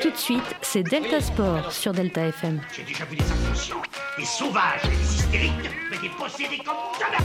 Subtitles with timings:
[0.00, 2.60] Tout de suite, c'est Delta Sport sur Delta FM.
[2.74, 3.82] J'ai déjà vu des inconscients,
[4.18, 7.24] des sauvages, des hystériques, mais des possédés comme jamais.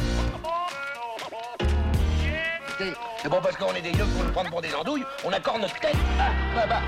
[3.21, 5.61] C'est bon parce qu'on est des yeux pour nous prendre pour des andouilles, on accorde
[5.61, 5.95] notre tête.
[6.19, 6.81] Ah, bah, bah.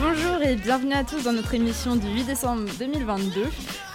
[0.00, 3.46] Bonjour et bienvenue à tous dans notre émission du 8 décembre 2022.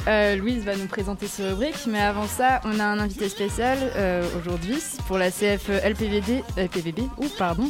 [0.07, 3.77] Euh, Louise va nous présenter ce rubrique, mais avant ça, on a un invité spécial
[3.95, 4.77] euh, aujourd'hui
[5.07, 7.69] pour la CF LPVD, LPVB, ou pardon,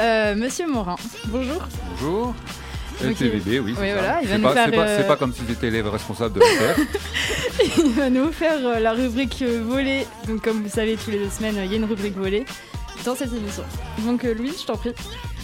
[0.00, 0.96] euh, Monsieur Morin.
[1.26, 1.62] Bonjour.
[2.00, 2.34] Bonjour.
[3.00, 3.60] LTVB, oui.
[3.60, 4.18] oui, c'est voilà, ça.
[4.22, 6.40] il va C'est nous pas, faire, c'est pas- pas comme si j'étais élève responsable de
[6.40, 6.76] l'affaire.
[7.78, 10.04] Il va nous faire la rubrique volée.
[10.26, 12.44] Donc, comme vous savez, tous les deux semaines, il y a une rubrique volée
[13.04, 13.62] dans cette émission.
[14.04, 14.90] Donc, Louise, je t'en prie.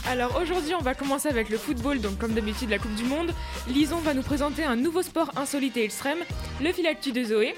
[0.06, 3.32] Alors aujourd'hui, on va commencer avec le football, donc comme d'habitude la Coupe du Monde.
[3.68, 6.18] Lison va nous présenter un nouveau sport insolite et extrême,
[6.62, 7.54] le filactu de Zoé.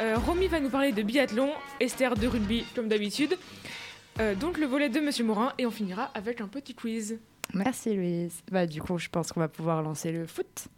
[0.00, 3.36] Euh, Romy va nous parler de biathlon, Esther de rugby comme d'habitude.
[4.20, 7.18] Euh, donc le volet de Monsieur Morin et on finira avec un petit quiz.
[7.54, 8.40] Merci, Louise.
[8.50, 10.68] Bah, du coup, je pense qu'on va pouvoir lancer le foot.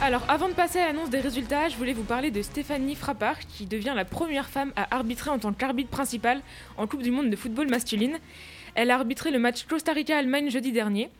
[0.00, 3.40] Alors avant de passer à l'annonce des résultats, je voulais vous parler de Stéphanie Frappard
[3.40, 6.40] qui devient la première femme à arbitrer en tant qu'arbitre principal
[6.76, 8.18] en Coupe du Monde de football masculine.
[8.76, 11.10] Elle a arbitré le match Costa Rica-Allemagne jeudi dernier.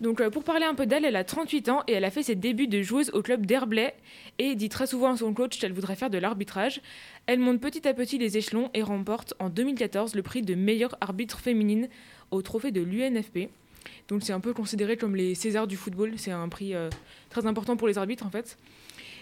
[0.00, 2.24] Donc euh, pour parler un peu d'elle, elle a 38 ans et elle a fait
[2.24, 3.94] ses débuts de joueuse au club d'Herblay
[4.38, 6.80] et dit très souvent à son coach qu'elle voudrait faire de l'arbitrage.
[7.26, 10.98] Elle monte petit à petit les échelons et remporte en 2014 le prix de meilleure
[11.00, 11.88] arbitre féminine
[12.32, 13.50] au trophée de l'UNFP.
[14.08, 16.88] Donc c'est un peu considéré comme les Césars du football, c'est un prix euh,
[17.30, 18.58] très important pour les arbitres en fait.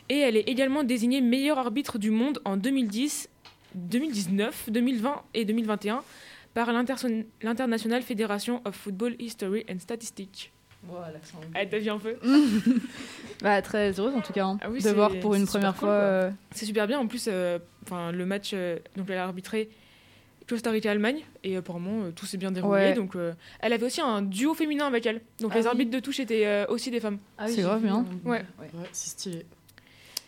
[0.08, 3.28] Et elle est également désignée meilleure arbitre du monde en 2010,
[3.74, 6.02] 2019, 2020 et 2021
[6.52, 10.52] par l'International Federation of Football History and Statistics.
[11.54, 12.16] Ah, t'as vu un peu
[13.42, 15.88] Bah, très heureuse en tout cas hein, Ah oui, de voir pour une première fois.
[15.88, 16.98] euh, C'est super bien.
[16.98, 19.70] En plus, euh, enfin le match, euh, donc elle a arbitré
[20.48, 22.72] Costa Rica-Allemagne et apparemment euh, tout s'est bien déroulé.
[22.72, 22.94] Ouais.
[22.94, 25.22] Donc euh, elle avait aussi un duo féminin avec elle.
[25.40, 25.68] Donc Ah les oui.
[25.68, 27.18] arbitres de touche étaient euh, aussi des femmes.
[27.38, 28.04] Ah C'est grave bien.
[28.24, 28.44] on- Ouais.
[28.60, 29.46] Ouais, c'est stylé.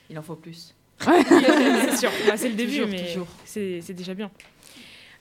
[0.09, 0.75] Il en faut plus.
[1.00, 2.10] c'est sûr.
[2.26, 3.26] Bah, c'est le début, Toujours, mais toujours.
[3.44, 4.31] c'est c'est déjà bien.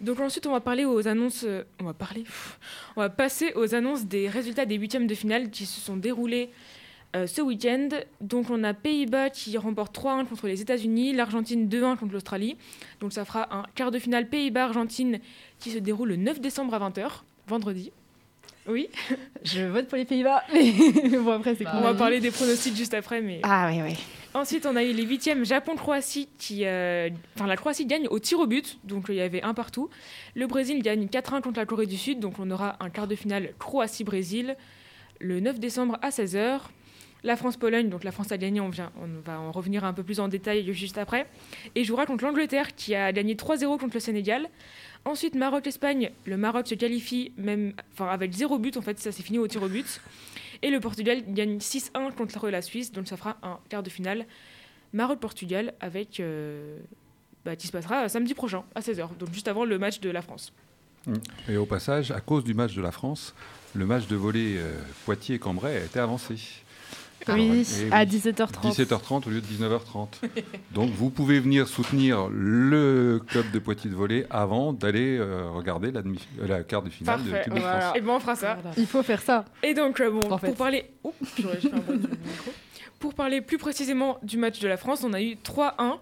[0.01, 1.45] Donc ensuite, on va parler aux annonces.
[1.79, 2.21] on va parler.
[2.23, 2.59] pff,
[2.95, 6.49] on va passer aux annonces des résultats des huitièmes de finale qui se sont déroulés
[7.15, 7.89] euh, ce week-end.
[8.21, 12.57] Donc on a Pays-Bas qui remporte 3-1 contre les États-Unis, l'Argentine 2-1 contre l'Australie.
[12.99, 15.19] Donc ça fera un quart de finale Pays-Bas-Argentine
[15.59, 17.07] qui se déroule le 9 décembre à 20h,
[17.47, 17.91] vendredi.
[18.67, 18.89] Oui,
[19.43, 20.43] Je vote pour les Pays-Bas.
[20.53, 20.71] Mais
[21.19, 23.95] bon, après, c'est Bah, on va parler des pronostics juste après, mais Ah, oui, oui.
[24.33, 26.65] Ensuite, on a eu les huitièmes Japon-Croatie qui.
[26.65, 29.89] euh, Enfin, la Croatie gagne au tir au but, donc il y avait un partout.
[30.35, 33.15] Le Brésil gagne 4-1 contre la Corée du Sud, donc on aura un quart de
[33.15, 34.57] finale Croatie-Brésil
[35.21, 36.59] le 9 décembre à 16h.
[37.25, 40.27] La France-Pologne, donc la France a gagné, on, va en revenir un peu plus en
[40.27, 41.25] détail juste après.
[41.73, 44.47] Et jouera contre l'Angleterre qui a gagné 3-0 contre le Sénégal.
[45.05, 49.23] Ensuite, Maroc-Espagne, le Maroc se qualifie même, enfin, avec 0 but, en fait, ça s'est
[49.23, 50.01] fini au tir au but.
[50.61, 54.27] Et le Portugal gagne 6-1 contre la Suisse, donc ça fera un quart de finale
[54.93, 56.77] Maroc-Portugal avec euh,
[57.43, 60.21] bah, qui se passera samedi prochain à 16h, donc juste avant le match de la
[60.21, 60.53] France.
[61.49, 63.33] Et au passage, à cause du match de la France,
[63.73, 66.35] le match de volley euh, Poitiers-Cambrai a été avancé.
[67.33, 68.05] Oui, Eh à oui.
[68.05, 68.71] 17h30.
[68.75, 69.27] 17h30.
[69.27, 70.07] au lieu de 19h30.
[70.73, 75.91] Donc vous pouvez venir soutenir le club de Poitiers de volley avant d'aller euh, regarder
[75.91, 77.81] la, demi- euh, la quart de finale de Parfait, Coupe de voilà.
[77.81, 77.97] France.
[77.97, 78.57] Et ben on fera ça.
[78.77, 79.45] Il faut faire ça.
[79.63, 80.47] Et donc euh, bon, En fait.
[80.47, 82.51] pour parler, Oups, j'aurais fait un bruit du micro.
[82.99, 85.97] Pour parler plus précisément du match de la France, on a eu 3-1.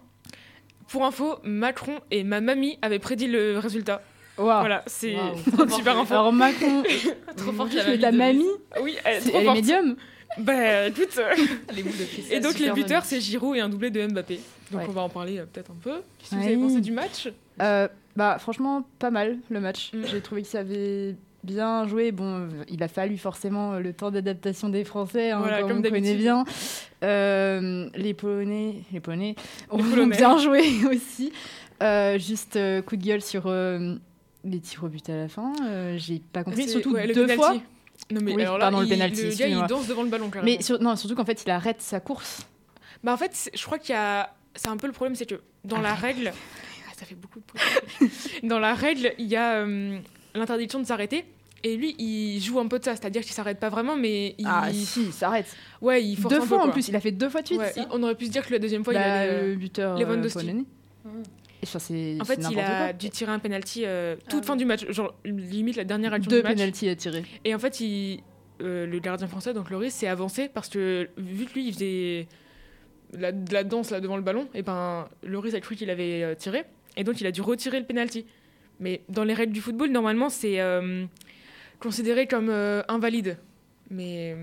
[0.90, 4.01] Pour info, Macron et ma mamie avaient prédit le résultat.
[4.38, 4.60] Waouh.
[4.62, 5.14] Voilà, c'est
[5.60, 6.14] une super info.
[6.14, 6.84] Alors, Macron,
[7.38, 8.46] Trop fort juste mais ta mamie,
[8.82, 9.58] Oui, elle est c'est- trop elle est forte.
[9.58, 9.96] médium.
[10.40, 11.16] Bah écoute.
[11.20, 11.36] euh,
[11.76, 14.40] Les boules de ficelle, Et donc les buteurs, c'est Giroud et un doublé de Mbappé.
[14.72, 14.88] Donc Ouais.
[14.90, 16.02] on va en parler euh, peut-être un peu.
[16.18, 16.48] Qu'est-ce que vous Ouais.
[16.48, 17.30] avez pensé du match?
[17.62, 19.92] Euh, bah, franchement, pas mal le match.
[19.94, 20.06] Mm.
[20.08, 22.12] J'ai trouvé que ça avait bien joué.
[22.12, 25.90] Bon, il a fallu forcément le temps d'adaptation des Français, hein, Voilà, comme, comme on
[25.92, 26.46] connaît bien.
[27.04, 29.36] Euh, les Polonais, les Polonais
[29.70, 29.78] ont
[30.08, 31.32] bien joué aussi.
[31.84, 33.96] Euh, juste euh, coup de gueule sur euh,
[34.43, 35.53] les tirs au but à la fin.
[35.63, 36.63] Euh, J'ai pas compris.
[36.63, 37.53] C'est- Surtout ouais, deux fois.
[38.11, 40.09] Non mais Oui, alors là, pardon, le il- penalty, le gars il danse devant le
[40.09, 40.51] ballon carrément.
[40.57, 42.41] Mais sur- non, surtout qu'en fait, il arrête sa course.
[43.03, 45.41] Bah en fait, je crois qu'il y a c'est un peu le problème c'est que
[45.63, 46.31] dans la règle
[46.97, 48.11] ça fait beaucoup de bruit.
[48.43, 49.97] dans la règle, il y a euh,
[50.35, 51.25] l'interdiction de s'arrêter
[51.63, 54.45] et lui il joue un peu de ça, c'est-à-dire qu'il s'arrête pas vraiment mais il
[54.47, 55.47] Ah si, il s'arrête.
[55.81, 57.47] ouais, il force Deux un fois peu, en plus, il a fait deux fois de
[57.47, 57.59] suite.
[57.59, 59.47] Ouais, il- on aurait pu se dire que la deuxième fois il Bah, allait euh,
[59.51, 60.49] le buteur Lewandowski.
[61.05, 61.09] euh.
[61.64, 62.94] Et ça, c'est En fait, il a quoi.
[62.94, 64.60] dû tirer un penalty euh, toute Ah fin oui.
[64.60, 66.56] du match, genre limite la dernière action deux du match.
[66.58, 67.24] pénalties à tirer.
[67.46, 68.20] Et en fait, il,
[68.62, 72.28] euh, le gardien français, donc Loris, s'est avancé parce que vu que lui, il faisait
[73.18, 76.22] la, de la danse là devant le ballon, et ben Loris a cru qu'il avait
[76.24, 76.64] euh, tiré,
[76.98, 78.26] et donc il a dû retirer le penalty
[78.82, 81.06] Mais dans les règles du football, normalement, c'est euh,
[81.80, 83.38] considéré comme euh, invalide.
[83.90, 84.36] Mais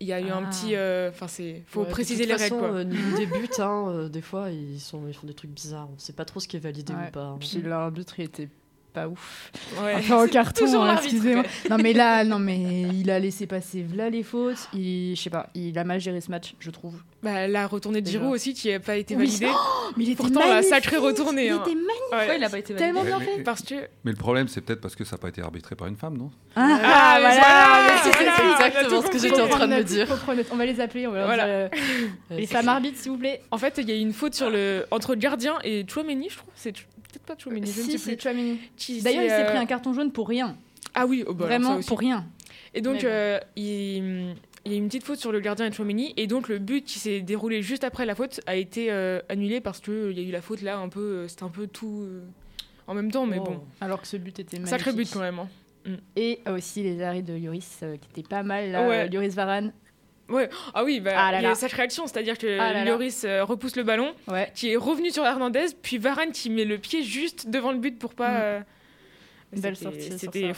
[0.00, 0.50] il y a eu un Ah.
[0.50, 0.74] petit.
[0.76, 1.62] euh, Enfin, c'est.
[1.66, 2.78] Faut Ouais, de préciser toute les façon, règles, quoi.
[2.78, 5.88] euh, niveau des buts, hein, euh, des fois, ils, sont, ils font des trucs bizarres.
[5.94, 7.08] On sait pas trop ce qui est validé Ouais.
[7.08, 7.24] ou pas.
[7.24, 7.36] hein.
[7.40, 8.48] Puis l'arbitre, il était
[8.94, 9.50] pas ouf.
[9.82, 9.94] Ouais.
[9.98, 11.42] Enfin, au carton, hein, excusez-moi.
[11.68, 14.68] Non, mais là, non, mais il a laissé passer là les fautes.
[14.72, 16.94] Il, je sais pas, il a mal géré ce match, je trouve.
[17.22, 18.08] Bah, la retournée de.
[18.08, 19.26] Giroud aussi, qui n'a pas été Oui.
[19.26, 19.48] validée.
[19.96, 21.60] Mais il était Pourtant, la sacrée retournée, Il hein.
[21.62, 22.12] était magnifique.
[22.12, 22.36] Ouais.
[22.38, 23.36] Il a pas été validé Tellement bien Mais- fait.
[23.38, 23.74] mais- Parce que.
[24.04, 26.16] Mais le problème, c'est peut-être parce que ça n'a pas été arbitré par une femme,
[26.16, 26.30] non?
[26.54, 28.00] Ah, Ah, mais voilà.
[28.02, 30.06] c'est- voilà, exactement ce que j'étais en train de me dire.
[30.52, 31.44] On va les appeler, on va leur Voilà.
[31.44, 31.68] dire, euh,
[32.30, 33.40] Les c'est- femmes arbitres, s'il vous plaît.
[33.50, 36.28] En fait, il y a eu une faute sur le entre le gardien et Chouameni,
[36.30, 36.50] je trouve.
[36.54, 36.72] C'est
[37.18, 40.56] peut-être pas je Si, c'est D'ailleurs, il s'est euh, pris un carton jaune pour rien.
[40.94, 42.24] Ah oui, oh, bah, Vraiment pour rien.
[42.74, 43.06] Et donc, bon.
[43.08, 44.34] euh, il,
[44.64, 46.14] il y a eu une petite faute sur le gardien et Chouameni.
[46.16, 49.60] Et donc, le but qui s'est déroulé juste après la faute a été euh, annulé
[49.60, 51.00] parce qu'il y a eu la faute là, un peu.
[51.00, 52.06] euh, C'était un peu tout
[52.86, 53.44] en même temps, mais Oh.
[53.44, 53.60] bon.
[53.80, 54.78] Alors que ce but était magnifique.
[54.78, 55.38] Sacré but quand même.
[55.38, 55.48] hein.
[56.16, 58.70] Et aussi les arrêts de Lloris qui étaient pas mal.
[58.72, 59.08] Là, Ouais.
[59.08, 59.72] Lloris Varane.
[60.74, 61.54] Ah oui, bah, Ah là il y a là.
[61.54, 62.90] sacrée action, c'est-à-dire que Ah là là.
[62.90, 64.50] Lloris euh, repousse le ballon, Ouais.
[64.54, 67.98] qui est revenu sur Hernandez, puis Varane qui met le pied juste devant le but
[67.98, 68.30] pour pas.
[68.30, 68.36] Mm.
[68.42, 68.60] euh,
[69.56, 70.52] Belle c'était- sortie C'était.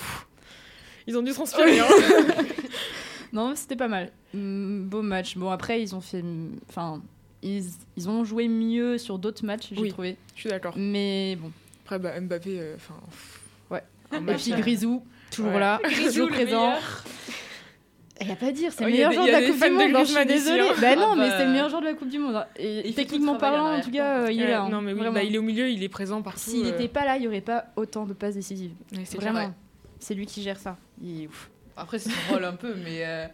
[1.06, 1.80] Ils ont dû transpirer.
[1.80, 1.86] hein.
[3.32, 4.12] Non, c'était pas mal.
[4.32, 5.36] Mm, beau match.
[5.36, 6.22] Bon, après, ils ont fait.
[6.68, 7.02] Enfin,
[7.42, 7.64] ils,
[7.96, 9.88] ils ont joué mieux sur d'autres matchs, j'ai Oui.
[9.90, 10.16] trouvé.
[10.34, 10.74] Je suis d'accord.
[10.76, 11.50] Mais bon.
[11.84, 12.94] Après, bah, Mbappé, euh, enfin.
[13.70, 13.82] Ouais.
[14.12, 15.60] un Et match, puis euh, Grisou, toujours Ouais.
[15.60, 16.66] là, Grisou, toujours le présent.
[16.68, 17.04] meilleur.
[18.20, 19.36] Il n'y a pas à dire, c'est Oh, le meilleur des- joueur il y de
[19.36, 19.96] a la des Coupe du de Monde.
[19.96, 20.60] hein, Je suis désolée.
[20.62, 20.74] hein.
[20.80, 21.34] Bah non, Ah mais bah.
[21.38, 22.36] c'est le meilleur joueur de la Coupe du Monde.
[22.36, 22.46] hein.
[22.58, 24.62] Et techniquement parlant, en tout cas, euh, il est là.
[24.62, 24.68] hein.
[24.70, 26.40] Non, mais oui, bah, il est au milieu, il est présent partout.
[26.40, 28.72] S'il euh, n'était pas là, il n'y aurait pas autant de passes décisives.
[29.04, 29.52] c'est Vraiment.
[29.98, 30.76] C'est lui qui gère ça.
[31.02, 31.50] Il est ouf.
[31.76, 33.04] Après, c'est son rôle un peu, mais.
[33.04, 33.26] euh,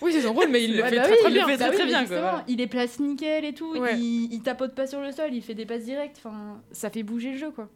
[0.00, 1.44] Oui, c'est son rôle, mais il le Ouais, fait bah très bien.
[1.44, 2.44] Très, bien.
[2.48, 3.76] Il est place nickel et tout.
[3.96, 6.16] Il tapote pas sur le sol, il fait des passes directes.
[6.24, 7.68] Enfin, ça fait bouger le jeu, quoi.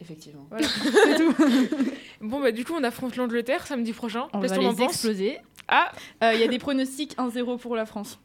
[0.00, 0.46] Effectivement.
[0.50, 0.66] Voilà,
[1.04, 1.34] c'est tout.
[2.20, 4.26] Bon, bah, du coup, on affronte l'Angleterre samedi prochain.
[4.32, 5.38] On Qu'est-ce va qu'on en les pense exploser.
[5.68, 5.92] Ah,
[6.22, 8.18] Euh, Il y a des pronostics 1-0 pour la France.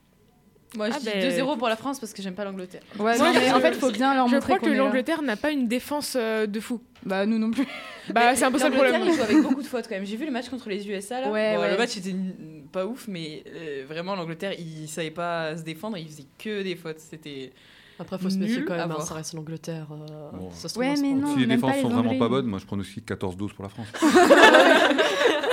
[0.76, 2.82] Moi, je Ah dis ben, 2-0 pour la France parce que j'aime pas l'Angleterre.
[2.98, 4.66] Ouais, Moi, non, mais je- en fait, il faut bien leur je montrer crois qu'on
[4.66, 4.84] que est là.
[4.84, 6.82] l'Angleterre n'a pas une défense euh, de fou.
[7.06, 7.66] Bah, nous non plus.
[8.10, 9.14] Bah, c'est un peu ça le L'Angleterre, problème.
[9.14, 10.06] Ils jouent avec beaucoup de fautes quand même.
[10.06, 11.30] J'ai vu le match contre les USA là.
[11.30, 11.72] Ouais, Bon, ouais.
[11.72, 15.98] Le match était n- pas ouf, mais euh, vraiment l'Angleterre, ils savaient pas se défendre.
[16.00, 17.00] Ils faisaient que des fautes.
[17.00, 17.52] C'était.
[18.00, 19.88] Après, faut se méfier quand même, hein, ça reste l'Angleterre.
[19.92, 20.50] euh, Bon.
[20.78, 21.34] Ouais, mais non.
[21.34, 22.20] Si les même pas défenses les sont vraiment Anglais.
[22.20, 23.88] pas bonnes, moi je pronostique 14-12 pour la France.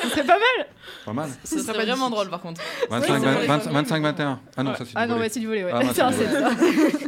[0.02, 0.66] Ce serait pas mal.
[1.04, 1.30] Pas mal.
[1.44, 2.60] Ce serait vraiment drôle par contre.
[2.88, 3.46] 25, c'est vrai.
[3.82, 4.38] 25-21.
[4.56, 5.26] Ah non, ça c'est Ah du non, volley.
[5.26, 5.70] ouais, c'est du volet, ouais.
[5.74, 6.10] Ah, bah, ça.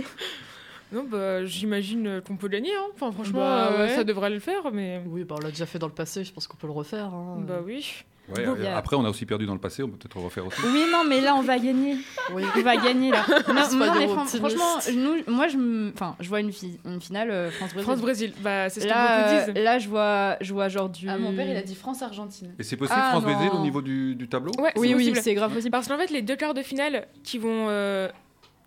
[0.93, 2.75] Non, bah, j'imagine qu'on peut gagner.
[2.75, 2.85] Hein.
[2.95, 3.95] Enfin, franchement, Bah, euh, ouais.
[3.95, 5.03] ça devrait le faire, mais.
[5.07, 7.07] Oui, bah, on l'a déjà fait dans le passé, je pense qu'on peut le refaire.
[7.07, 7.39] hein.
[7.49, 8.05] Bah oui.
[8.37, 10.17] Ouais, Bon, euh, a- Après, on a aussi perdu dans le passé, on peut peut-être
[10.19, 10.59] refaire aussi.
[10.65, 11.97] Oui, non, mais là, on va gagner.
[12.33, 12.43] Oui.
[12.57, 13.25] On va gagner, là.
[13.49, 13.55] Non,
[13.87, 17.31] non, mais fran- franchement, nous, moi, je, me- enfin, je vois une, fi- une finale
[17.31, 17.83] euh, France-Brésil.
[17.85, 19.65] France-Brésil, bah, c'est ce que Là, beaucoup euh, disent.
[19.65, 21.09] là, je vois, je vois genre du.
[21.09, 22.55] Ah, mon père, il a dit France-Argentine.
[22.59, 25.53] Et c'est possible Ah, France-Brésil au niveau du, du tableau Ouais, Oui, oui, c'est grave
[25.53, 25.71] possible.
[25.73, 27.67] Parce qu'en fait, les deux quarts de finale qui vont.
[27.69, 28.09] euh,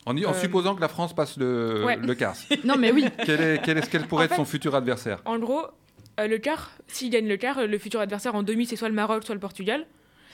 [0.06, 1.98] En, y- en Euh, supposant que la France passe le, Ouais.
[1.98, 2.36] le quart.
[2.64, 3.06] Non, mais oui.
[3.26, 5.20] quel, est, quel, est, quel pourrait En être fait- son futur adversaire?
[5.26, 5.64] En gros,
[6.20, 8.90] euh, le quart, s'il gagne le quart, euh, le futur adversaire en demi, c'est soit
[8.90, 9.86] le Maroc, soit le Portugal.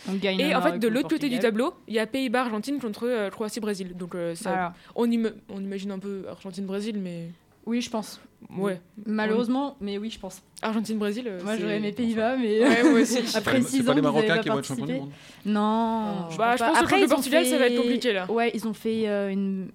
[0.09, 2.79] On gagne Et le en fait, de l'autre côté du tableau, il y a Pays-Bas-Argentine
[2.79, 3.95] contre euh, Croatie-Brésil.
[3.95, 4.73] Donc, euh, ça, Voilà.
[4.95, 7.27] on, im- on imagine un peu Argentine-Brésil, mais.
[7.67, 8.19] Oui, je pense.
[8.57, 8.81] Ouais.
[9.05, 10.41] Malheureusement, mais oui, je pense.
[10.63, 11.31] Argentine-Brésil.
[11.43, 12.63] Moi, j'aurais aimé Pays-Bas, mais.
[12.67, 13.21] Ouais, moi aussi.
[13.27, 14.93] C'est Après pas les- 6 C'est pas ans les Marocains qui vont être champions du
[14.93, 15.11] monde
[15.45, 16.25] Non.
[16.27, 16.31] Oh.
[16.31, 18.31] je Bah, pense je pense que Après, contre le Portugal, ça va être compliqué, là.
[18.31, 19.69] Ouais, ils ont fait euh, une...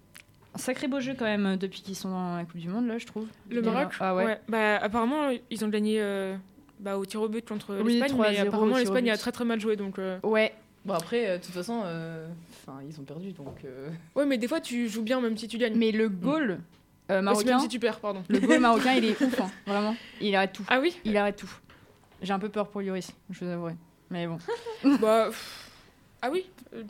[0.57, 2.87] un sacré beau jeu quand même euh, depuis qu'ils sont dans la Coupe du Monde,
[2.89, 3.27] là, je trouve.
[3.51, 3.63] Le.
[3.63, 4.41] Maroc Ah ouais.
[4.49, 6.37] Bah, apparemment, ils ont gagné euh,
[6.81, 9.11] bah, au tir au but contre Oui, l'Espagne, 3-0 mais apparemment, l'Espagne but.
[9.11, 9.77] a très très mal joué.
[9.77, 10.53] Donc, euh, Ouais.
[10.85, 12.29] Bon, après, euh, de toute façon, euh,
[12.67, 13.57] enfin, ils ont perdu donc.
[13.65, 15.75] euh, Ouais, mais des fois, tu joues bien même si tu gagnes.
[15.77, 16.61] Mais le goal
[17.11, 18.23] euh, Aussi, marocain, même si tu perds, pardon.
[18.29, 19.97] le goal marocain, il est ouf, hein, vraiment.
[20.21, 20.65] Il arrête tout.
[20.69, 21.51] Ah oui Il arrête tout.
[22.23, 23.75] J'ai un peu peur pour Lloris, je vous avouerai.
[24.11, 24.39] Mais bon.
[25.01, 25.27] Bah.
[25.27, 25.71] pff.
[26.23, 26.47] Ah oui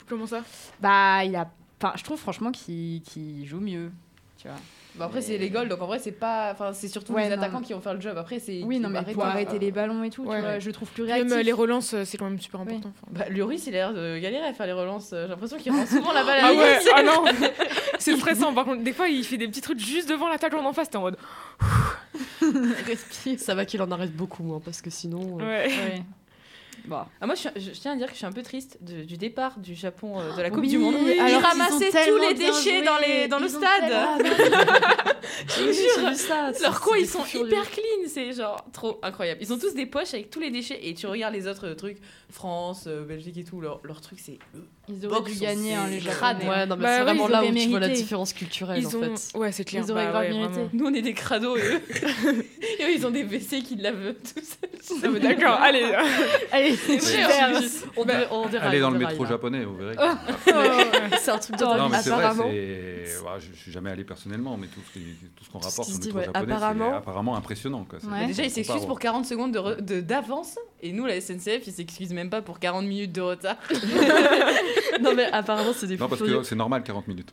[0.09, 0.43] Comment ça?
[0.81, 1.51] Bah, il a.
[1.81, 3.03] Enfin, je trouve franchement qu'il
[3.47, 3.91] joue mieux.
[4.39, 4.57] Tu vois.
[4.97, 6.51] Bon, après, c'est les goals, donc en vrai, c'est pas.
[6.53, 7.43] Enfin, c'est surtout Ouais, les non.
[7.43, 8.17] attaquants qui vont faire le job.
[8.17, 8.63] Après, c'est.
[8.63, 10.37] Oui, non, mais arrêter, pour arrêter les ballons et tout, Ouais.
[10.37, 11.33] tu vois, je le trouve plus Même réactif.
[11.37, 12.91] euh, les relances, euh, c'est quand même super important.
[12.95, 15.11] Enfin, Bah, Lloris, il a l'air de galérer à faire les relances.
[15.13, 17.25] J'ai l'impression qu'il rend souvent la balle à Ah ouais, ah non
[17.99, 18.83] C'est stressant par contre.
[18.85, 20.89] Des fois, il fait des petits trucs juste devant l'attaquant en face.
[20.89, 21.17] T'es en mode.
[22.87, 23.39] Respire.
[23.41, 25.39] Ça va qu'il en arrête beaucoup, hein, parce que sinon.
[25.41, 26.03] euh, Ouais.
[26.87, 26.99] Bon.
[27.21, 29.59] Ah, moi, je, tiens à dire que je suis un peu triste de- du départ
[29.59, 30.95] du Japon euh, de la Coupe Oui, du Monde.
[30.97, 34.19] alors Ils ramassaient tous tellement les déchets dans, les, dans le Ils ont stade.
[34.19, 34.19] tellement-
[35.49, 37.83] Je vous jure, Leurs coins, ils sont hyper clean.
[38.09, 39.41] c'est genre trop incroyable.
[39.43, 41.99] Ils ont tous des poches avec tous les déchets et tu regardes les autres trucs,
[42.31, 44.39] France, euh, Belgique et tout, leur, leur truc c'est.
[44.89, 46.49] Ils auraient Box, dû gagner, hein, les Japonais.
[46.49, 48.87] Ouais, non, mais Bah c'est vraiment ils là où tu vois la différence culturelle Ils
[48.87, 49.17] en ont.
[49.17, 49.37] fait.
[49.37, 49.83] Ouais, c'est clair.
[49.85, 50.53] Ils auraient bah grave ouais, mérité.
[50.53, 50.71] vraiment.
[50.73, 51.83] Nous on est des crados et eux,
[52.79, 54.41] et eux, ils ont des WC qui lavent tout
[55.01, 55.19] seuls.
[55.21, 55.93] D'accord, allez.
[56.53, 57.61] Allez, c'est super.
[57.97, 59.31] On, on déraille, Allez dans le métro là.
[59.31, 59.97] japonais, vous verrez.
[61.21, 63.07] C'est un truc de Non, mais c'est vrai, c'est.
[63.41, 65.05] je, je suis jamais allé personnellement, mais tout ce, qui-
[65.37, 67.85] tout ce qu'on rapporte sur le métro ouais, japonais, apparemment- c'est apparemment impressionnant.
[67.89, 67.99] Quoi.
[68.01, 68.21] C'est- Ouais.
[68.21, 71.67] Mais déjà, ils s'excusent pour 40 secondes de re- de- d'avance et nous, la SNCF,
[71.67, 73.57] ils s'excusent même pas pour 40 minutes de retard.
[75.01, 77.29] Non, mais apparemment, c'est des Non, parce que c'est normal, 40 minutes.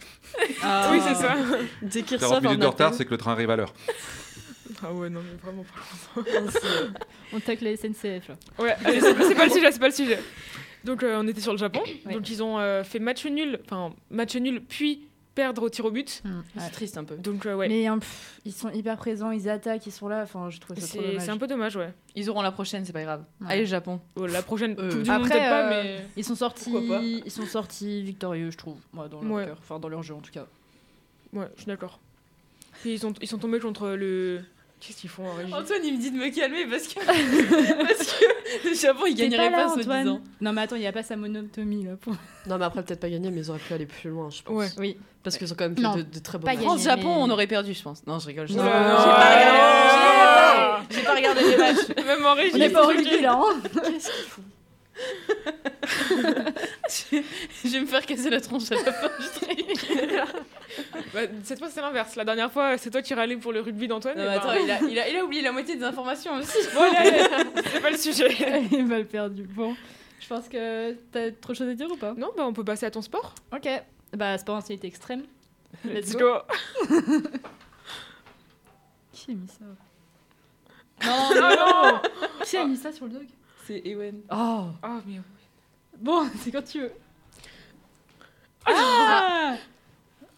[0.62, 0.90] Ah.
[0.92, 1.36] Oui, c'est ça.
[1.82, 3.74] Dès qu'ils 40 reçoivent minutes de retard, c'est que le train arrive à l'heure.
[4.84, 6.22] Ah ouais, non, mais vraiment pas.
[7.34, 8.28] On tacle la SNCF.
[8.30, 8.36] là.
[8.60, 10.20] Ouais, c'est pas le sujet, c'est pas le sujet.
[10.84, 11.82] Donc euh, on était sur le Japon.
[12.06, 12.14] Ouais.
[12.14, 15.92] Donc ils ont euh, fait match nul, enfin match nul puis perdre au tir au
[15.92, 16.22] but.
[16.58, 17.16] C'est triste un peu.
[17.16, 20.22] Donc euh, ouais, Mais hein, pff, ils sont hyper présents, ils attaquent, ils sont là.
[20.24, 21.24] Enfin, je trouve ça trop c'est dommage.
[21.26, 21.94] c'est un peu dommage, ouais.
[22.16, 23.24] Ils auront la prochaine, c'est pas grave.
[23.42, 23.48] Ouais.
[23.50, 24.02] Allez, le Japon.
[24.18, 27.02] Oh, la prochaine Euh, Coupe du Monde Après, pas, mais Ils sont sortis, Pourquoi pas
[27.04, 29.46] ils sont sortis victorieux, je trouve, moi, dans leur Ouais.
[29.46, 30.46] cœur, enfin dans leur jeu en tout cas.
[31.32, 32.00] ouais, je suis d'accord.
[32.82, 34.42] Puis ils sont ils sont tombés contre le
[34.86, 36.96] qu'est-ce qu'ils font en régie Antoine, il me dit de me calmer parce que,
[37.88, 40.22] parce que le Japon, il gagnerait là, pas, Antoine soi-disant.
[40.42, 41.92] Non mais attends, il y a pas sa monotomie là.
[42.00, 42.14] Pour...
[42.48, 44.56] Non, mais après, peut-être pas gagné, mais ils auraient pu aller plus loin, je pense.
[44.56, 44.68] Ouais.
[44.78, 44.98] Oui.
[45.24, 46.62] Parce qu'ils ont quand même fait Non, de, de très bonnes pas.
[46.62, 48.06] France-Japon, mais- on aurait perdu, je pense.
[48.06, 48.48] Non, je rigole.
[48.50, 48.64] je- Non.
[48.64, 48.76] J'ai pas
[49.36, 50.86] regardé.
[50.90, 51.88] J'ai pas regardé les matchs.
[52.06, 52.52] Même en régie.
[52.56, 53.62] On n'est pas au rugby là, hein
[57.64, 59.26] Je vais me faire casser la tronche à la fin du.
[61.14, 62.16] Bah, cette fois c'est l'inverse.
[62.16, 64.18] La dernière fois c'est toi qui râlais pour le rugby d'Antoine.
[64.18, 66.36] Non, mais bah, attends, il a, il, a, il a oublié la moitié des informations
[66.36, 66.58] aussi.
[67.72, 68.30] C'est pas le sujet.
[68.72, 69.44] Il va le perdu.
[69.44, 69.76] Bon,
[70.20, 72.14] je pense que t'as trop de choses à dire ou pas?
[72.16, 73.34] Non, bah on peut passer à ton sport.
[73.54, 73.68] Ok.
[74.16, 75.24] Bah, sport extrême.
[75.86, 76.38] Let's go.
[79.12, 79.66] Qui a mis ça?
[81.06, 82.10] Non, Ah non
[82.44, 83.28] Qui a mis ça sur le dog?
[83.66, 84.22] C'est Ewen.
[84.32, 85.20] Oh Ah mais
[86.04, 86.92] Bon, c'est quand tu veux.
[88.66, 89.56] Ah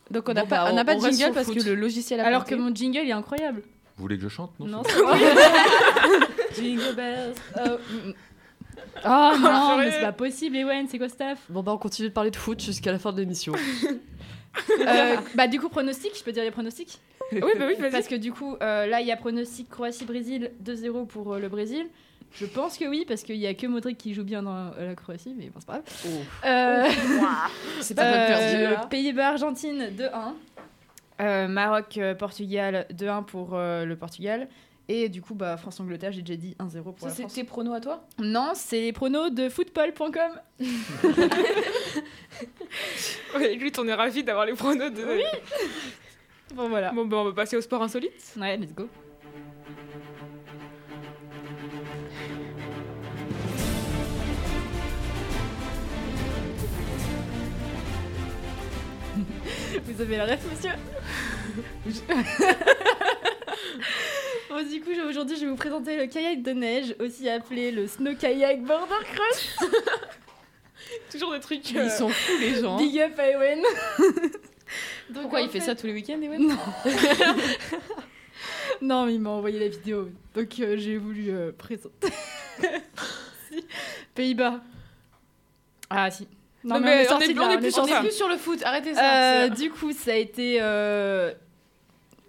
[0.10, 1.44] Donc on n'a Bon, pas, bah, on n'a on- pas on de reste jingle sur
[1.46, 2.56] parce que le logiciel a Alors planté.
[2.56, 3.62] que mon jingle il est incroyable.
[3.98, 4.52] Vous voulez que je chante?
[4.60, 5.18] Non, c'est- c'est pas
[6.56, 7.34] Jingle bells.
[7.58, 8.14] Oh, mm, mm.
[9.06, 12.10] Oh non, mais c'est pas possible, Ewen, c'est quoi ce taf Bon, bah, on continue
[12.10, 13.54] de parler de foot jusqu'à la fin de l'émission.
[14.80, 17.00] Euh, Bah, du coup, pronostic, je peux dire les pronostics
[17.32, 17.92] Oui, bah oui, vas-y.
[17.92, 21.50] Parce que du coup, euh, là, il y a pronostic Croatie-Brésil 2-0 pour euh, le
[21.50, 21.88] Brésil.
[22.34, 24.88] Je pense que oui, parce qu'il y a que Modric qui joue bien dans euh,
[24.88, 25.84] la Croatie, mais bon, c'est pas grave.
[26.46, 26.90] Euh,
[27.80, 28.88] C'est pas perdu, euh.
[28.90, 30.10] Pays-Bas-Argentine 2-1.
[31.22, 34.50] Euh, Maroc-Portugal 2-1 pour euh, le Portugal.
[34.88, 37.74] Et du coup, bah, France-Angleterre, j'ai déjà dit 1-0 pour Ça, la c'est tes pronos
[37.74, 38.06] à toi?
[38.20, 40.40] Non, c'est les pronos de football.com.
[43.36, 45.04] Ouais, écoute, on est ravis d'avoir les pronos de.
[45.04, 45.24] Oui.
[46.54, 46.92] Bon, voilà.
[46.92, 48.34] Bon, bah on va passer au sport insolite.
[48.38, 48.88] Ouais, let's go.
[59.86, 60.72] Vous avez la ref, monsieur?
[64.56, 67.88] Bon, du coup, aujourd'hui, je vais vous présenter le kayak de neige, aussi appelé le
[67.88, 69.70] snow kayak border cross.
[71.12, 71.70] Toujours des trucs.
[71.72, 72.78] Ils euh, sont fous, les gens.
[72.78, 73.60] Big up à Ewen.
[75.10, 76.58] Donc, Pourquoi il fait ça tous les week-ends, Ewen Non.
[78.82, 80.08] non, mais il m'a envoyé la vidéo.
[80.34, 82.08] Donc euh, j'ai voulu euh, présenter.
[83.50, 83.66] Si.
[84.14, 84.62] Pays-Bas.
[85.90, 86.30] Ah si.
[86.64, 88.38] Non, mais on sorti est- de on est plus On sur est plus sur le
[88.38, 89.44] foot, arrêtez ça.
[89.44, 90.62] Euh, du coup, ça a été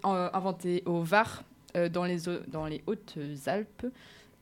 [0.03, 1.43] en- inventé au Var,
[1.89, 2.17] dans, les,
[2.47, 3.85] dans les Hautes-Alpes.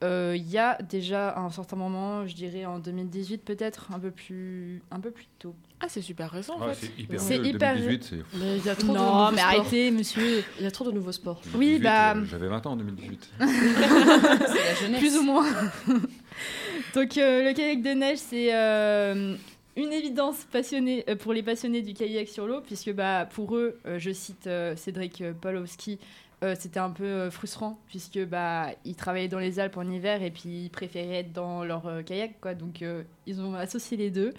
[0.04, 3.98] Euh, Il y a déjà à un certain moment, je dirais en 2018 peut-être, un
[3.98, 5.54] peu plus, un peu plus tôt.
[5.80, 6.74] Ah, c'est super récent en fait.
[6.74, 8.38] c'est hyper C'est vieux, hyper 2018, c'est.
[8.38, 9.48] Mais il y a trop de Non, mais sports.
[9.60, 10.44] arrêtez, monsieur.
[10.58, 11.40] Il y a trop de nouveaux sports.
[11.54, 13.30] Oui, 2018, bah- euh, J'avais 20 ans en 2018.
[13.38, 15.00] c'est la jeunesse.
[15.00, 15.46] Plus ou moins.
[16.94, 19.34] Donc euh, le kayak de neige, c'est euh,
[19.76, 23.78] une évidence passionnée, euh, pour les passionnés du kayak sur l'eau, puisque bah, pour eux,
[23.86, 25.98] euh, je cite euh, Cédric euh, Pawlowski,
[26.44, 30.22] euh, c'était un peu euh, frustrant, puisque bah, ils travaillaient dans les Alpes en hiver
[30.22, 32.40] et puis ils préféraient être dans leur euh, kayak.
[32.40, 32.84] Quoi, donc
[33.26, 34.34] ils ont associé les deux.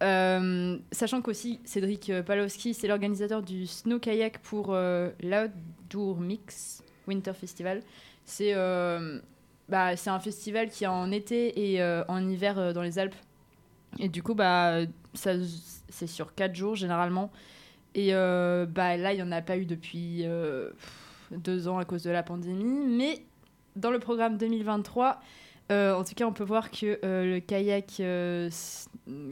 [0.00, 7.82] Sachant qu'aussi Cédric Pawlowski, c'est l'organisateur du snow kayak pour l'Outdoor Mix Winter Festival.
[8.24, 8.54] C'est
[9.68, 13.16] bah, c'est un festival qui est en été et en hiver dans les Alpes.
[13.98, 14.82] Et du coup, bah,
[15.14, 15.32] ça,
[15.88, 17.32] c'est sur 4 jours généralement.
[17.94, 20.24] Et bah, là, il n'y en a pas eu depuis
[21.32, 22.86] deux ans à cause de la pandémie.
[22.86, 23.22] Mais
[23.76, 25.20] dans le programme 2023,
[25.70, 28.50] euh, en tout cas, on peut voir que euh, le kayak, euh,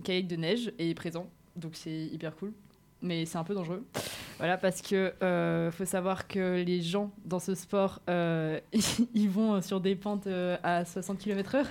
[0.04, 1.28] kayak de neige est présent.
[1.56, 2.52] Donc c'est hyper cool.
[3.00, 3.84] mais c'est un peu dangereux.
[4.38, 5.12] Voilà, parce que
[5.72, 8.00] faut savoir que les gens dans ce sport,
[9.14, 10.28] ils vont sur des pentes
[10.62, 11.64] à 60 km/h.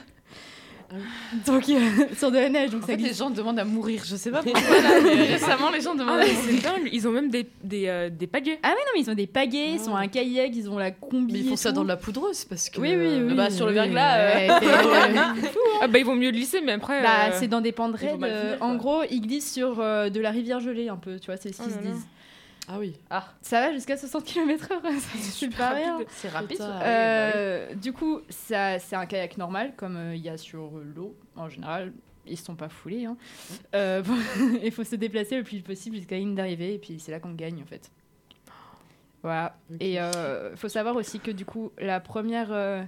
[1.46, 1.80] Donc, euh,
[2.18, 4.04] sur de la neige, donc En ça fait, les gens demandent à mourir.
[4.06, 6.40] Je sais pas pourquoi, là, mais récemment, les gens demandent Ah à mourir.
[6.48, 6.90] c'est dingue.
[6.92, 8.60] Ils ont même des, des, euh, des pagaies.
[8.64, 10.92] Ah oui, non, mais ils ont des pagaies, ils ont un kayak, ils ont la
[10.92, 11.34] combi.
[11.34, 11.76] Mais ils font ça tout.
[11.78, 12.80] dans de la poudreuse parce que.
[12.80, 13.34] Oui, oui, oui.
[13.34, 15.50] bah, sur le oui, verglas, euh, ouais, c'est-
[15.82, 17.02] Ah bah ils vont mieux glisser, mais après.
[17.02, 18.24] Bah, euh, c'est dans des pentes raides.
[18.24, 21.38] euh, en gros, ils glissent sur euh, de la rivière gelée un peu, tu vois,
[21.38, 22.06] c'est ce qu'ils se disent.
[22.68, 22.94] Ah oui.
[23.42, 24.80] Ça va jusqu'à 60 km/h,
[25.20, 26.00] c'est pas rien.
[26.10, 26.50] C'est rapide.
[26.58, 26.80] Putain.
[26.80, 26.82] ça.
[26.86, 31.16] Euh, Du coup, ça, c'est un kayak normal, comme euh, il y a sur l'eau
[31.36, 31.94] en général.
[32.28, 33.06] Ils sont pas foulés.
[33.06, 33.18] hein.
[33.76, 34.16] Euh, bon,
[34.64, 37.34] Il faut se déplacer le plus possible jusqu'à ligne d'arrivée, et puis c'est là qu'on
[37.34, 37.92] gagne en fait.
[39.22, 39.56] Voilà.
[39.80, 40.12] Et il
[40.56, 42.84] faut savoir aussi que du coup, la première, euh,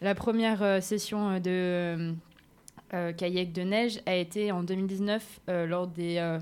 [0.00, 2.14] la première euh, session de
[2.94, 6.38] euh, kayak de neige a été en 2019 euh, lors des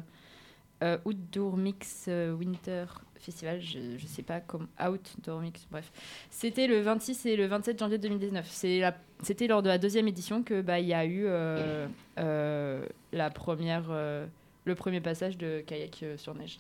[0.83, 2.85] euh, Outdoor Mix euh, Winter
[3.17, 3.61] Festival.
[3.61, 5.91] Je, je sais pas comme Outdoor Mix, bref.
[6.31, 8.47] C'était le 26 et le 27 janvier 2019.
[8.49, 11.87] C'est la- C'était lors de la deuxième édition que bah, il y a eu euh,
[12.19, 14.27] euh, la première, euh,
[14.65, 16.59] le premier passage de kayak euh, sur neige.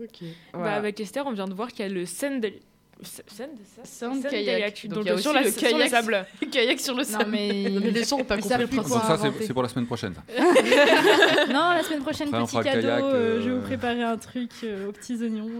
[0.00, 0.22] Ok.
[0.52, 2.44] bah, avec Esther, on vient de voir qu'il y a le Sand.
[3.02, 4.86] Sand, kayak.
[4.88, 5.90] Donc, Donc, il y a euh, sur, aussi la, le sur le kayak.
[5.90, 6.26] sable.
[6.50, 7.30] kayak sur le Non sable.
[7.30, 8.94] mais, Non, mais les gens ont pas compris le plus principe.
[8.94, 10.14] Donc ça, c'est pour la semaine prochaine.
[11.52, 12.80] non, la semaine prochaine, Après, on petit cadeau.
[12.80, 15.50] kayak, euh, euh, je vais vous préparer un truc euh, aux petits oignons.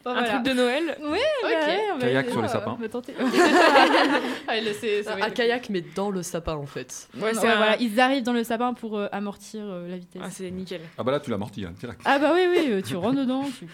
[0.00, 0.28] Enfin, Un voilà.
[0.28, 0.84] truc de Noël.
[1.00, 1.48] Ouais, bah
[1.94, 2.78] on va Kayak essayer, sur les euh, sapins.
[4.48, 7.08] Ah, Un kayak, mais dans le sapin en fait.
[7.16, 9.96] Ouais, Ouais, c'est un- voilà, ils arrivent dans le sapin pour euh, amortir euh, la
[9.96, 10.22] vitesse.
[10.24, 10.80] Ah, c'est nickel.
[10.96, 12.00] Ah bah là, tu l'as amorti, hein, direct.
[12.04, 13.44] Ah bah oui, oui, euh, tu rentres dedans.
[13.58, 13.66] tu-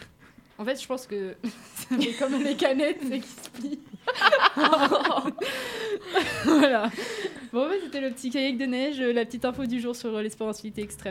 [0.58, 1.34] En fait, je pense que
[1.74, 3.80] ça fait comme les canettes c'est qui se plient.
[6.44, 6.90] voilà.
[7.52, 10.30] Bon, bah, c'était le petit kayak de neige, la petite info du jour sur les
[10.30, 10.54] sports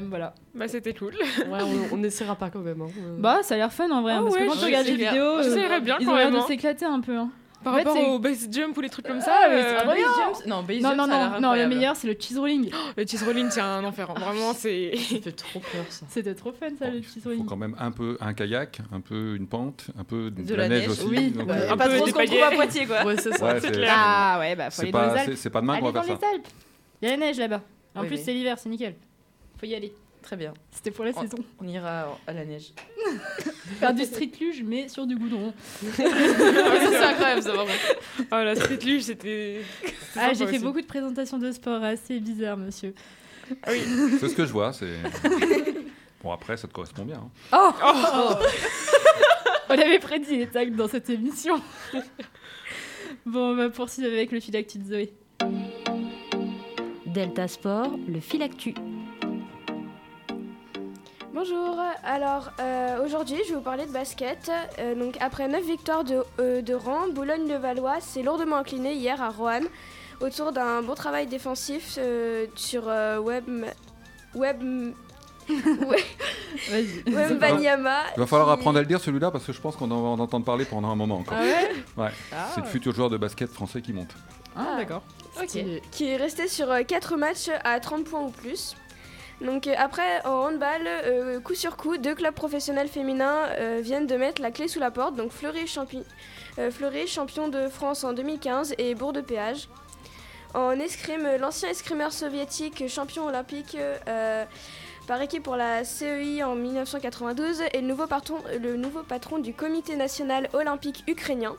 [0.09, 0.33] voilà.
[0.53, 1.13] Bah, c'était cool.
[1.47, 2.81] Ouais, on, on n'essaiera pas quand même.
[2.81, 2.89] hein.
[3.17, 4.65] Bah, ça a l'air fun en vrai, Ah hein, parce ouais, que quand je- tu
[4.65, 6.45] regardes c'est les vidéos, euh, bien ils quand ont l'air de hein.
[6.47, 7.17] s'éclater un peu.
[7.17, 7.29] hein.
[7.63, 9.39] Par En fait, rapport c'est- au base jump ou les trucs comme Ah, ça.
[9.49, 9.97] mais euh, c'est trop Base
[10.37, 12.37] jump- Non, base Non, jump, non, ça a non, non, le meilleur c'est le cheese
[12.37, 12.69] rolling.
[12.97, 14.09] Le cheese rolling, c'est un enfer.
[14.09, 14.13] hein.
[14.19, 14.95] Vraiment, c'est.
[14.95, 16.05] Ça fait trop peur ça.
[16.09, 17.45] C'était trop fun ça, Bon, le il cheese faut rolling.
[17.45, 20.63] quand même un peu un kayak, un peu une pente, un peu de, De la,
[20.63, 21.05] la neige, neige, aussi.
[21.07, 21.31] oui.
[21.31, 21.55] donc, Ouais.
[21.57, 23.05] euh, Un Pas peu trop ce qu'on trouve à Poitiers, quoi.
[23.05, 23.53] Ouais, c'est ça.
[23.53, 23.93] ouais, clair.
[23.97, 25.33] Ah ouais, bah faut c'est aller dans les pas, Alpes.
[25.37, 26.27] c'est- pas demain qu'on va faire ça.
[26.31, 26.47] les Alpes.
[27.01, 27.61] Il y a la neige là-bas.
[27.95, 28.95] En plus, c'est l'hiver, c'est nickel.
[29.59, 29.93] Faut y aller.
[30.23, 30.53] Très bien.
[30.71, 31.21] C'était pour la Oh.
[31.21, 31.37] saison.
[31.59, 32.71] On ira à la neige.
[33.79, 35.53] Faire du street luge, mais sur du goudron.
[35.95, 37.63] c'est incroyable, ça va.
[38.19, 39.61] Oh, la street luge, c'était.
[40.15, 40.59] Ah, j'ai fait aussi.
[40.63, 42.93] beaucoup de présentations de sport assez bizarres, monsieur.
[43.67, 44.71] C'est ce que je vois.
[44.73, 44.93] C'est
[46.23, 47.21] bon après, ça te correspond bien.
[47.51, 47.73] hein.
[47.83, 48.33] Oh,
[49.69, 51.59] On avait prédit les tags dans cette émission.
[53.25, 55.13] bon, on va poursuivre avec le fil d'actu de Zoé.
[57.07, 58.73] Delta Sport, le filactu.
[61.33, 64.51] Bonjour, alors euh, aujourd'hui je vais vous parler de basket.
[64.77, 69.29] Euh, donc après 9 victoires de, euh, de rang, Boulogne-le-Valois s'est lourdement incliné hier à
[69.29, 69.65] Roanne
[70.21, 73.45] autour d'un bon travail défensif euh, sur euh, Web...
[74.35, 74.93] Web...
[76.69, 77.03] Vas-y.
[77.11, 77.97] Wembanyama.
[78.15, 80.01] Il va falloir qui- apprendre à le dire celui-là parce que je pense qu'on en
[80.01, 81.37] va en entendre parler pendant un moment encore.
[81.37, 82.11] Ah ouais Ouais.
[82.31, 84.11] Ah, C'est le futur joueur de basket français qui monte.
[84.55, 85.01] Ah, d'accord.
[85.47, 85.81] Stylé.
[85.91, 88.75] qui est resté sur 4 matchs à 30 points ou plus.
[89.41, 94.07] Donc euh, après, en handball, euh, coup sur coup, deux clubs professionnels féminins euh, viennent
[94.07, 95.15] de mettre la clé sous la porte.
[95.15, 96.05] Donc Fleury, champi-
[96.71, 99.67] Fleury, champion de France en 2015 et Bourg de Péage.
[100.53, 103.75] En escrime, l'ancien escrimeur soviétique champion olympique
[105.07, 109.53] par équipe pour la CEI en 1992 est le nouveau, patron, le nouveau patron du
[109.53, 111.55] comité national olympique ukrainien.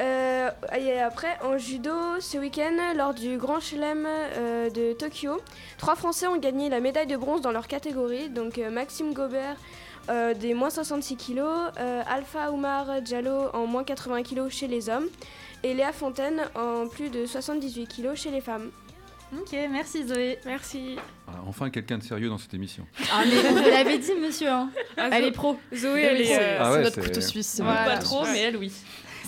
[0.00, 5.40] Euh, et après, en judo, ce week-end, lors du Grand Chelem euh, de Tokyo,
[5.78, 8.28] trois Français ont gagné la médaille de bronze dans leur catégorie.
[8.30, 9.56] Donc euh, Maxime Gobert
[10.08, 11.38] euh, des moins 66 kg,
[11.78, 15.06] euh, Alpha Oumar Diallo en moins 80 kg chez les hommes
[15.62, 18.70] et Léa Fontaine en plus de 78 kg chez les femmes.
[19.38, 20.38] Ok, merci Zoé.
[20.44, 20.96] Merci.
[21.26, 22.84] Voilà, enfin quelqu'un de sérieux dans cette émission.
[23.12, 24.48] Ah, mais vous l'avez dit, monsieur.
[24.50, 24.68] Hein.
[24.98, 25.56] Ah, Elle est pro.
[25.74, 26.24] Zoé, elle est.
[26.26, 27.60] c'est euh, Ah c'est ouais, notre couteau suisse.
[27.60, 27.84] vrai.
[27.86, 28.32] Pas trop, Ouais.
[28.32, 28.72] mais elle, oui.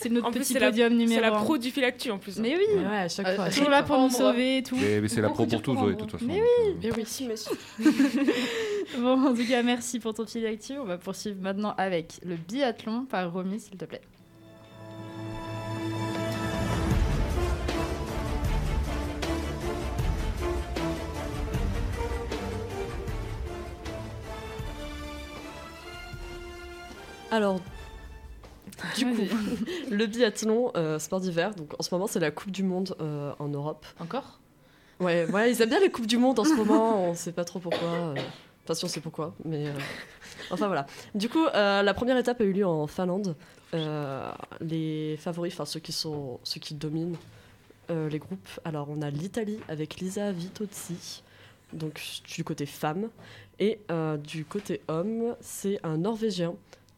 [0.04, 1.42] C'est notre En plus, petit c'est la- podium C'est numéro la un.
[1.42, 2.38] pro du filactu en plus.
[2.38, 3.48] Mais oui, Mais ouais, à chaque Euh, fois.
[3.48, 4.76] toujours là pour nous sauver et tout.
[4.76, 6.24] Mais, mais c'est la pro pour tous, de toute façon.
[6.26, 6.94] Mais euh, Mais oui.
[6.98, 7.56] Merci, monsieur.
[8.98, 10.74] Bon, en tout cas, merci pour ton fil d'actu.
[10.78, 14.02] On va poursuivre maintenant avec le biathlon par Romy, s'il te plaît.
[27.30, 27.60] Alors,
[28.96, 29.90] du coup, Vas-y.
[29.90, 33.32] le biathlon, euh, sport d'hiver, donc en ce moment c'est la Coupe du Monde euh,
[33.38, 33.86] en Europe.
[34.00, 34.40] Encore?
[35.00, 37.44] Ouais, ouais, ils aiment bien les Coupes du Monde en ce moment, on sait pas
[37.44, 37.88] trop pourquoi.
[37.88, 38.14] euh.
[38.64, 39.66] Enfin, si on sait pourquoi, mais.
[40.50, 40.86] Enfin voilà.
[41.14, 43.36] Du coup, la première étape a eu lieu en Finlande.
[44.60, 47.16] Les favoris, enfin ceux qui sont, ceux qui dominent
[47.90, 48.48] les groupes.
[48.64, 51.22] Alors on a l'Italie avec Lisa Vitozzi,
[51.74, 53.10] donc du côté femme,
[53.58, 53.80] et
[54.22, 56.54] du côté homme, c'est un Norvégien.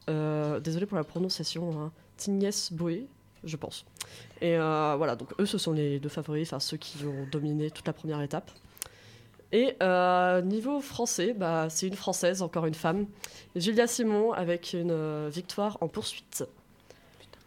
[0.09, 3.09] Euh, désolé pour la prononciation, hein, Tignes Boé,
[3.45, 3.85] je pense.
[4.41, 7.71] Et euh, voilà, donc eux, ce sont les deux favoris, enfin ceux qui ont dominé
[7.71, 8.51] toute la première étape.
[9.53, 13.07] Et euh, niveau français, bah, c'est une française, encore une femme,
[13.55, 16.45] Julia Simon, avec une euh, victoire en poursuite.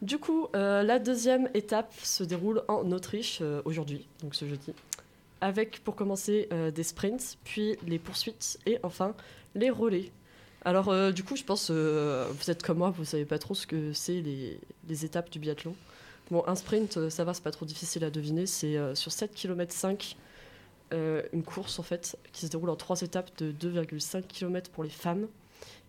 [0.01, 4.71] Du coup, la deuxième étape se déroule en Autriche aujourd'hui, donc ce jeudi,
[5.41, 9.13] avec pour commencer des sprints, puis les poursuites et enfin
[9.55, 10.13] les relais.
[10.65, 13.55] Alors euh, du coup, je pense, euh, vous êtes comme moi, vous savez pas trop
[13.55, 15.75] ce que c'est les, étapes du biathlon.
[16.31, 19.11] Bon, un sprint, euh, ça va, c'est pas trop difficile à deviner, c'est euh, sur
[19.11, 20.15] 7 km 5
[20.91, 24.83] euh, une course en fait qui se déroule en trois étapes de 2,5 km pour
[24.83, 25.27] les femmes.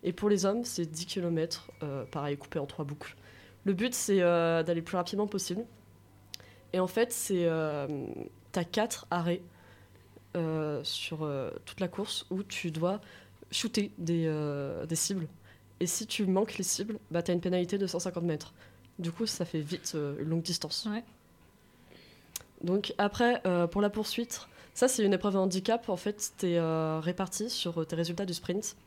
[0.03, 1.71] Et pour les hommes c'est 10 km
[2.11, 3.15] pareil coupé en trois boucles.
[3.65, 5.63] Le but c'est d'aller le plus rapidement possible.
[6.73, 7.47] Et en fait c'est
[8.51, 9.41] t'as quatre arrêts
[10.83, 11.27] sur
[11.65, 13.01] toute la course où tu dois
[13.51, 15.27] shooter des, euh, des cibles
[15.79, 18.53] et si tu manques les cibles bah t'as une pénalité de 150 mètres
[18.99, 21.03] du coup ça fait vite euh, une longue distance Ouais.
[22.63, 25.89] donc après euh, pour la poursuite ça, c'est une épreuve de handicap.
[25.89, 26.59] En fait, tu es
[27.01, 28.77] réparti sur tes résultats du sprint.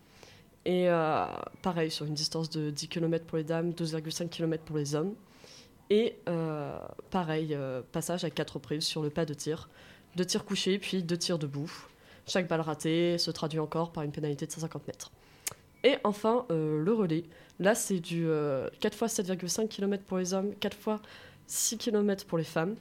[0.64, 1.26] Et euh,
[1.62, 5.14] pareil, sur une distance de 10 km pour les dames, 12,5 km pour les hommes.
[5.90, 6.78] Et euh,
[7.10, 9.68] pareil, euh, passage à quatre reprises sur le pas de tir.
[10.16, 11.70] Deux tirs couchés, puis deux tirs debout.
[12.26, 15.12] Chaque balle ratée se traduit encore par une pénalité de 150 mètres.
[15.82, 17.24] Et enfin, euh, le relais.
[17.60, 21.00] Là, c'est du euh, 4 fois 7,5 km pour les hommes, 4 fois
[21.46, 22.74] 6 km pour les femmes.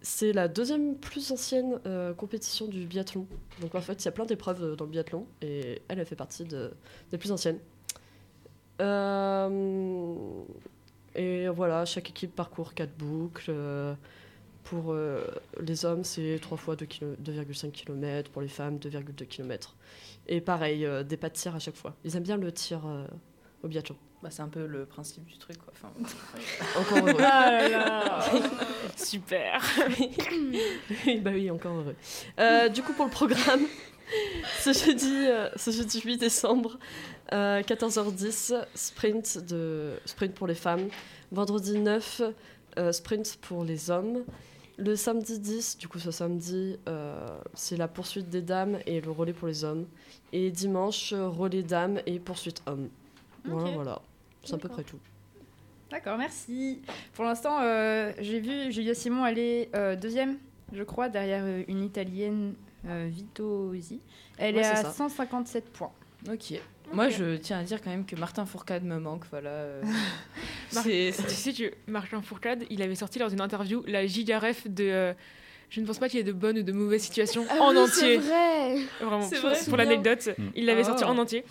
[0.00, 3.26] C'est la deuxième plus ancienne euh, compétition du biathlon.
[3.60, 6.16] Donc en fait, il y a plein d'épreuves euh, dans le biathlon et elle, fait
[6.16, 6.72] partie de-
[7.10, 7.58] des plus anciennes.
[8.80, 10.42] Euh,
[11.14, 13.52] et voilà, chaque équipe parcourt 4 boucles.
[14.64, 15.24] Pour euh,
[15.60, 18.30] les hommes, c'est 3 fois 2 kilo- 2,5 km.
[18.30, 19.74] Pour les femmes, 2,2 km.
[20.28, 21.94] Et pareil, euh, des pas de tir à chaque fois.
[22.04, 23.06] Ils aiment bien le tir euh,
[23.62, 23.96] au biathlon.
[24.22, 25.72] Bah, c'est un peu le principe du truc, quoi.
[25.74, 25.92] Enfin,
[26.80, 27.16] Encore heureux.
[27.20, 28.20] Ah là là
[28.96, 29.60] Super
[31.06, 31.96] Oui, bah oui, encore heureux.
[32.38, 33.62] Euh, du coup, pour le programme,
[34.60, 36.78] ce jeudi, euh, ce jeudi 8 décembre,
[37.32, 40.88] euh, 14h10, sprint, de, sprint pour les femmes.
[41.32, 42.22] Vendredi 9,
[42.78, 44.22] euh, sprint pour les hommes.
[44.84, 49.12] Le samedi 10, du coup ce samedi, euh, c'est la poursuite des dames et le
[49.12, 49.86] relais pour les hommes.
[50.32, 52.88] Et dimanche, relais dames et poursuite hommes.
[53.44, 54.02] Voilà, voilà.
[54.42, 54.98] C'est à peu près tout.
[55.88, 56.82] D'accord, merci.
[57.14, 60.38] Pour l'instant, euh, j'ai vu Julia Simon aller euh, deuxième,
[60.72, 64.00] je crois, derrière une Italienne, Vitozzi.
[64.36, 64.90] Elle Ouais, est à ça.
[64.90, 65.92] 157 points.
[66.28, 66.54] ok.
[66.92, 69.50] Moi, je tiens à dire quand même que Martin Fourcade me manque, voilà.
[69.50, 69.82] euh,
[70.72, 74.84] Tu sais que Martin Fourcade, il avait sorti lors d'une interview la gigaref de.
[74.84, 75.12] euh,
[75.70, 77.70] je ne pense pas qu'il y ait de bonnes ou de mauvaises situations Ah en
[77.72, 77.94] oui, entier.
[78.00, 78.76] C'est vrai.
[79.00, 80.42] Vraiment, C'est pour, vrai pour l'anecdote, Mm.
[80.54, 80.88] il l'avait Oh.
[80.88, 81.44] sorti en entier.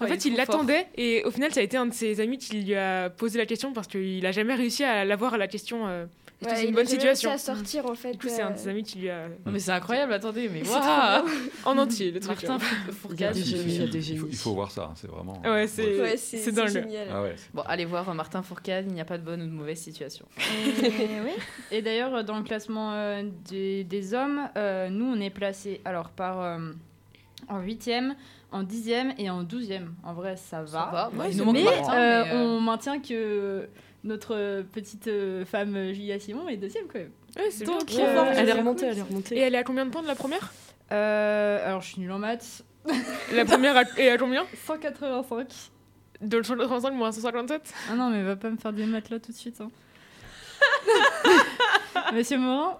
[0.00, 2.20] En Oh, fait, est il l'attendait et au final, ça a été un de ses
[2.20, 5.38] amis qui lui a posé la question parce qu'il a jamais réussi à l'avoir à
[5.38, 5.86] la question.
[5.86, 6.04] euh,
[6.46, 8.12] Ouais, c'est il une bonne situation à sortir en fait.
[8.12, 10.12] Du coup, c'est un de euh, ses amis qui lui a Non, mais c'est incroyable,
[10.12, 11.24] attendez, mais waouh
[11.64, 12.42] en entier le truc.
[12.48, 13.36] Martin a Fourcade.
[13.36, 14.22] il il, faut, génies.
[14.30, 15.40] il faut voir ça, c'est vraiment.
[15.44, 16.68] Ouais, c'est- Ouais, c'est c'est dingue.
[16.68, 17.08] génial.
[17.12, 19.46] Ah ouais, Bon, allez voir euh, Martin Fourcade, il n'y a pas de bonne ou
[19.46, 20.26] de mauvaise situation.
[20.82, 21.32] Et, oui.
[21.70, 26.10] Et d'ailleurs, dans le classement euh, des, des hommes, euh, nous, on est placés alors,
[26.10, 26.58] par, euh,
[27.48, 28.14] en 8e,
[28.52, 29.86] en 10e et en 12e.
[30.04, 30.66] En vrai, ça va.
[30.66, 33.68] Ça va, bah, Ouais, Mais, euh, euh, on maintient que
[34.04, 37.10] notre petite euh, femme Julia Simon est deuxième quand même.
[37.36, 38.06] Ouais, c'est Donc, bien.
[38.06, 39.38] euh, elle est remontée, elle est Et remontée.
[39.38, 40.52] elle est à combien de points de la première?
[40.92, 42.62] Euh, alors, je suis nulle en maths.
[43.32, 44.44] La première est à combien?
[44.66, 45.48] 185.
[46.20, 49.18] De le 135 moins 157 Ah non, mais va pas me faire des maths là
[49.18, 49.60] tout de suite.
[49.60, 49.70] hein.
[52.14, 52.78] Monsieur Morin,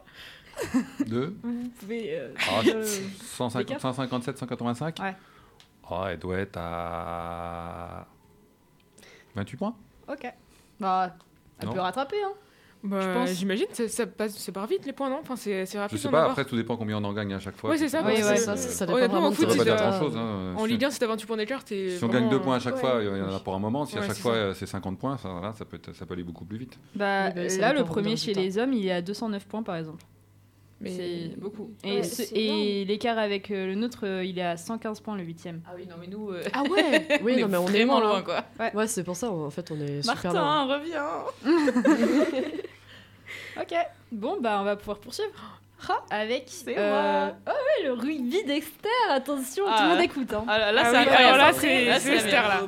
[1.06, 2.18] Deux vous pouvez.
[2.18, 2.84] euh, Ah, euh,
[3.22, 5.14] 150 L'écart 157, 185 Ouais.
[5.90, 8.06] Ah, elle doit être à
[9.34, 9.76] 28 points
[10.08, 10.32] ok.
[10.80, 11.14] Bah,
[11.60, 11.74] elle Non.
[11.74, 12.32] peut rattraper, hein.
[12.86, 13.30] Bah, Je pense.
[13.30, 15.20] j'imagine, ça, ça passe, ça part vite les points, non?
[15.22, 15.96] Enfin, c'est c'est Je rapide.
[15.98, 16.32] sais pas, avoir.
[16.32, 17.70] après tout dépend combien on en gagne à chaque fois.
[17.70, 19.48] Ouais, c'est ça, Oui, parce ouais, que- ça, ça dépend Honnêtement, vraiment au de foot,
[19.48, 20.20] Ça veut tes pas dire c'est, résultats.
[20.20, 20.56] grand chose.
[20.60, 21.88] En Si- Ligue 1, si t'as 28 points d'écart, t'es.
[21.96, 22.80] Si on vraiment- gagne deux points à chaque ouais.
[22.82, 23.86] fois, il y en a pour un moment.
[23.86, 24.38] Si à Ouais, chaque c'est fois ça.
[24.38, 26.78] euh, c'est 50 points, ça, là, ça, peut être- ça peut aller beaucoup plus vite.
[26.94, 29.46] Bah, Oui, bah, ça là, le premier vraiment chez les hommes, il est à 209
[29.46, 30.04] points par exemple.
[30.80, 31.70] Mais- C'est beaucoup.
[31.84, 35.00] Et, Ouais, ce- c'est et l'écart avec euh, le nôtre, euh, il est à 115
[35.00, 35.62] points le huitième.
[35.66, 36.30] Ah oui, non, mais nous.
[36.30, 38.44] euh, Ah ouais Oui, on non, mais on est vraiment loin, loin, hein.
[38.58, 38.70] quoi.
[38.74, 40.66] Ouais, c'est pour ça, en fait, on est super loin.
[40.66, 41.06] Martin, reviens
[43.60, 43.74] Ok.
[44.12, 45.30] Bon, bah, on va pouvoir poursuivre.
[46.10, 47.34] avec C'est euh, moi.
[47.46, 48.88] oh ouais, le rugby d'Exter.
[49.10, 49.82] Attention, tout Ah.
[49.84, 50.32] le monde écoute.
[50.32, 50.44] Hein.
[50.48, 51.38] Ah là, là, Ah c'est oui, incroyable.
[51.38, 52.48] là, c'est Là, Esther merde.
[52.48, 52.60] là.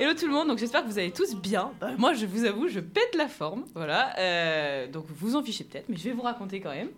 [0.00, 1.72] Hello tout le monde, donc j'espère que vous allez tous bien.
[1.80, 3.64] Bah, moi, je vous avoue, je pète la forme.
[3.74, 4.16] Voilà.
[4.18, 6.90] Euh, donc vous en fichez peut-être, mais je vais vous raconter quand même.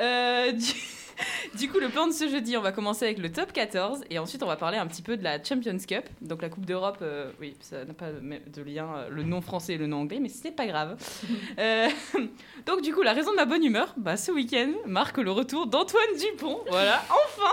[0.00, 0.52] Euh.
[1.58, 4.18] du coup, le plan de ce jeudi, on va commencer avec le top 14 et
[4.18, 6.98] ensuite on va parler un petit peu de la Champions Cup, donc la Coupe d'Europe.
[7.02, 10.18] euh, oui, ça n'a pas de lien, euh, le nom français et le nom anglais,
[10.20, 10.96] mais c'est pas grave.
[11.58, 11.88] Euh,
[12.66, 15.66] donc du coup, la raison de ma bonne humeur, bah, ce week-end marque le retour
[15.66, 16.60] d'Antoine Dupont.
[16.70, 17.52] Voilà, enfin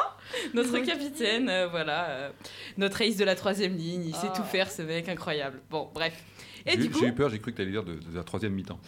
[0.53, 2.29] notre capitaine, euh, voilà, euh,
[2.77, 4.33] notre ace de la troisième ligne, il sait Ah.
[4.35, 5.59] tout faire, ce mec incroyable.
[5.69, 6.13] Bon, bref.
[6.65, 8.23] Et du coup, j'ai eu peur, j'ai cru que tu allais dire de, de la
[8.23, 8.79] troisième mi-temps.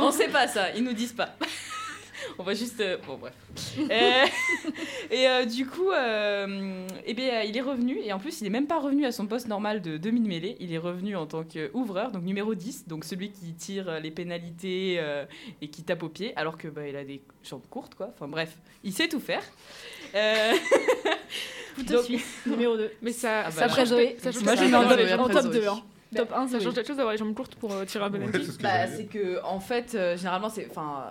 [0.00, 1.30] on sait pas ça, ils nous disent pas.
[2.38, 2.80] On va juste.
[2.80, 3.34] euh, bon, bref.
[3.78, 4.24] Euh,
[5.10, 7.98] et euh, du coup, euh, eh bien, il est revenu.
[8.02, 10.56] Et en plus, il est même pas revenu à son poste normal de demi-mêlée.
[10.60, 12.86] Il est revenu en tant qu'ouvreur, donc numéro 10.
[12.88, 15.24] Donc celui qui tire les pénalités euh,
[15.60, 16.32] et qui tape au pied.
[16.36, 18.10] Alors que bah, il a des jambes courtes, quoi.
[18.14, 19.42] Enfin bref, il sait tout faire.
[20.14, 20.52] Euh,
[21.74, 22.90] Couteau donc- suisse, numéro 2.
[23.02, 25.20] Mais ça, Ah bah ça peut- ça change Moi, je mets en top, les jambes
[25.20, 25.42] en courtes.
[25.42, 25.66] top 2.
[25.68, 25.82] Hein.
[26.14, 28.18] Top 1, Ça change quelque chose d'avoir les jambes courtes pour euh, tirer un Ouais,
[28.20, 28.46] penalty.
[28.46, 30.66] c'est ce que bah, que, en fait, euh, généralement, c'est.
[30.70, 31.04] Enfin.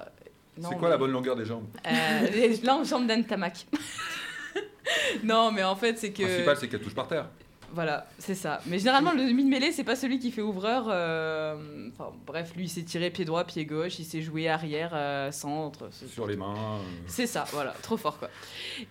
[0.57, 3.65] C'est quoi mais- la bonne longueur des jambes Euh, les jambes d'Anne Tamac.
[5.23, 6.21] non, mais en fait, c'est que.
[6.21, 7.27] Le principal, c'est qu'elle touche par terre.
[7.73, 8.61] Voilà, c'est ça.
[8.67, 10.85] Mais généralement, le demi de mêlée, c'est pas celui qui fait ouvreur.
[10.87, 14.91] euh, Enfin, bref, lui, il s'est tiré pied droit, pied gauche, il s'est joué arrière,
[14.93, 15.89] euh, centre.
[15.91, 16.53] c'est- Sur les mains.
[16.55, 18.29] euh, C'est ça, voilà, trop fort quoi.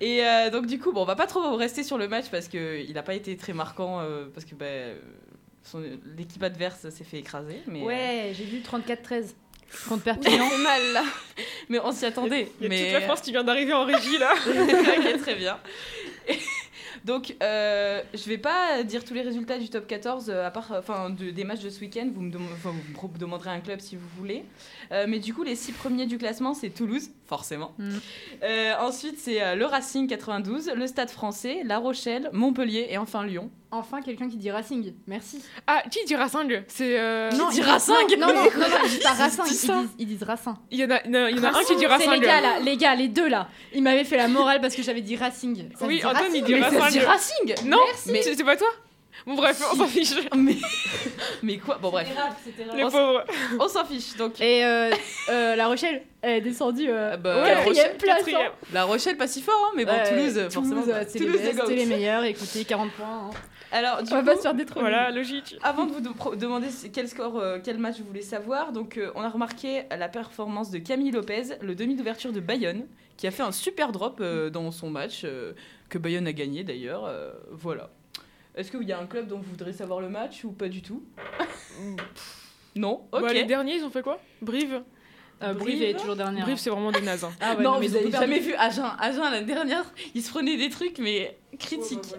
[0.02, 2.48] Et euh, donc, du coup, bon, on va pas trop rester sur le match parce
[2.48, 4.66] qu'il n'a pas été très marquant, euh, parce que bah,
[5.62, 5.82] son-
[6.18, 7.62] l'équipe adverse s'est fait écraser.
[7.66, 9.34] Mais, Ouais, j'ai vu 34-13
[9.88, 10.48] contre Perpignan.
[10.50, 11.04] C'est mal là.
[11.68, 12.48] mais on s'y attendait.
[12.60, 12.82] Il y a mais...
[12.84, 14.32] toute la France qui vient d'arriver en régie là.
[14.46, 15.58] ok, très bien.
[16.28, 16.38] Et
[17.04, 20.72] donc, euh, je vais pas dire tous les résultats du top 14, euh, à part
[20.78, 22.08] enfin, de- des matchs de ce week-end.
[22.14, 24.44] Vous me, dem- enfin, vous me demanderez un club si vous voulez.
[24.92, 27.72] Euh, mais du coup, les six premiers du classement, c'est Toulouse, forcément.
[27.78, 27.90] Mm.
[28.44, 33.24] Euh, ensuite, c'est euh, le Racing 92, le Stade français, La Rochelle, Montpellier et enfin
[33.24, 33.50] Lyon.
[33.72, 34.94] Enfin, quelqu'un qui dit Racing.
[35.08, 35.42] Merci.
[35.66, 36.62] Ah, qui dit Racing?
[36.68, 36.96] C'est.
[36.98, 38.50] euh, Qui dit Racing Non, non, non, non,
[38.84, 39.42] ils disent pas Racing.
[39.46, 40.54] Ils disent, ils disent Racing.
[40.70, 41.80] Il y en a, il y en a- il y en a un qui dit
[41.80, 42.10] C'est Racing.
[42.12, 43.48] les gars là, les gars, les deux là.
[43.74, 45.70] Ils m'avaient fait la morale parce que j'avais dit Racing.
[45.76, 46.44] Ça Oui, Antoine, il Racing.
[46.44, 47.00] dit Mais ça Racing.
[47.00, 48.68] dit Racing Non, mais, c'est c'est pas toi?
[49.26, 50.12] Bon, bref, on s'en fiche.
[50.36, 50.56] mais,
[51.42, 51.78] mais quoi?
[51.80, 52.08] Bon, bref,
[52.74, 53.24] Les pauvres.
[53.58, 54.16] on s'en fiche.
[54.16, 54.90] Donc, Et euh,
[55.30, 58.16] euh, La Rochelle elle est descendue euh, Ah bah, quatrième Rochelle, place.
[58.18, 58.40] quatrième.
[58.46, 58.66] hein.
[58.72, 60.80] La Rochelle, pas si fort, hein, mais bon, Ouais, Toulouse, forcément.
[60.82, 62.24] Toulouse, c'est les Toulouse, les best, meilleurs.
[62.24, 63.06] Écoutez, 40 points.
[63.06, 63.30] hein.
[63.72, 64.88] Alors, du On va pas se faire détrôner.
[64.88, 65.56] Voilà, logique.
[65.62, 69.10] avant de vous de- demander quel score, euh, quel match vous voulez savoir, donc euh,
[69.16, 73.30] on a remarqué la performance de Camille Lopez, le demi d'ouverture de Bayonne, qui a
[73.30, 75.52] fait un super drop euh, dans son match, euh,
[75.88, 77.04] que Bayonne a gagné d'ailleurs.
[77.06, 77.90] euh, voilà.
[78.54, 80.80] Est-ce qu'il y a un club dont vous voudrez savoir le match ou pas du
[80.82, 81.02] tout
[82.76, 83.22] Non Ok.
[83.22, 84.20] Bah, les derniers, ils ont fait quoi?
[84.42, 84.82] Brive?
[85.42, 85.82] Euh, Brive Brive.
[85.82, 86.44] est toujours dernière.
[86.44, 87.24] Brive, c'est vraiment des nazes.
[87.24, 87.32] hein.
[87.40, 88.84] Ah ouais, non, mais vous avez jamais vu Agen.
[89.00, 92.14] Agen, l'année dernière, ils se prenaient des trucs, mais critiques.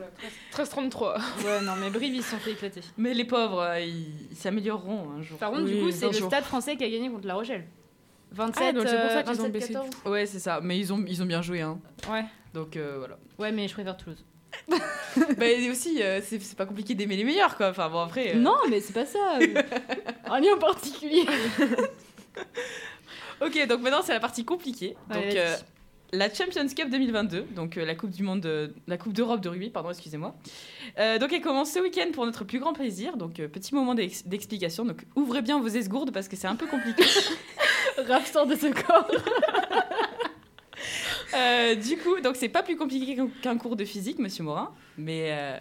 [0.53, 1.15] 13-33.
[1.45, 2.81] Ouais, non, mais Brive, ils se sont fait éclater.
[2.97, 5.37] Mais les pauvres, euh, ils s'amélioreront un jour.
[5.37, 6.27] Par contre, du coup, c'est le jour.
[6.27, 7.65] stade français qui a gagné contre La Rochelle.
[8.31, 9.73] 27, Ah, donc c'est pour ça qu'ils ont 27, baissé.
[9.73, 9.89] 14.
[10.07, 10.59] Ouais, c'est ça.
[10.61, 11.79] Mais ils ont, ils ont bien joué, hein.
[12.11, 12.25] Ouais.
[12.53, 13.17] Donc euh, voilà.
[13.39, 14.23] Ouais, mais je préfère Toulouse.
[15.37, 17.69] bah, et aussi, euh, c'est pas compliqué d'aimer les meilleurs, quoi.
[17.69, 18.35] Enfin bon, après.
[18.35, 19.39] euh, Non, mais c'est pas ça.
[20.25, 21.25] Un lien particulier.
[23.41, 24.95] Ok, donc maintenant c'est la partie compliquée.
[25.13, 25.55] Donc euh,
[26.13, 29.49] la Champions Cup 2022, donc euh, la Coupe du Monde, de- la Coupe d'Europe de
[29.49, 30.33] rugby, pardon, excusez-moi.
[31.19, 33.17] Donc elle commence ce week-end pour notre plus grand plaisir.
[33.17, 34.85] Donc petit moment d'ex- d'explication.
[34.85, 37.03] Donc ouvrez bien vos esgourdes parce que c'est un peu compliqué.
[38.07, 39.09] Raph sort de ce corps.
[41.35, 45.29] Euh, du coup, donc c'est pas plus compliqué qu'un- cours de physique, Monsieur Morin, mais
[45.31, 45.57] euh,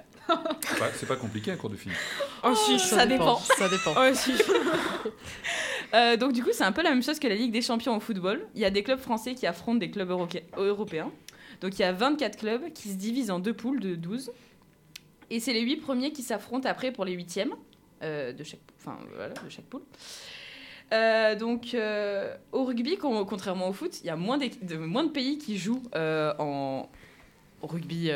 [0.61, 1.99] C'est pas, c'est pas compliqué un cours de physique.
[2.45, 2.79] Oh, si.
[2.79, 3.37] ça dépend.
[3.37, 3.93] Ça dépend.
[3.97, 4.33] Oh, si.
[5.95, 7.97] Euh, donc du coup, c'est un peu la même chose que la Ligue des Champions
[7.97, 8.47] au football.
[8.55, 11.11] Il y a des clubs français qui affrontent des clubs euroca- européens.
[11.61, 14.33] Donc il y a 24 clubs qui se divisent en deux poules de 12.
[15.31, 17.55] Et c'est les 8 premiers qui s'affrontent après pour les huitièmes
[18.03, 19.83] euh, de, chaque, enfin, voilà, de chaque poule.
[20.93, 25.05] Euh, donc euh, au rugby, con- contrairement au foot, il y a moins, de, moins
[25.05, 26.89] de pays qui jouent euh, en
[27.63, 28.11] rugby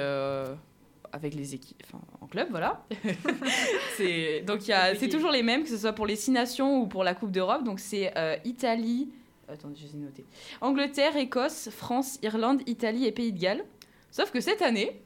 [1.10, 2.84] avec les équipes, enfin en club, voilà.
[3.96, 7.02] c'est donc c'est toujours les mêmes, que ce soit pour les six nations ou pour
[7.04, 7.64] la Coupe d'Europe.
[7.64, 8.12] Donc c'est
[8.44, 9.08] Italie,
[9.48, 10.24] attendez, je les ai notés.
[10.60, 13.64] Angleterre, Écosse, France, Irlande, Italie et Pays de Galles.
[14.10, 15.00] Sauf que cette année,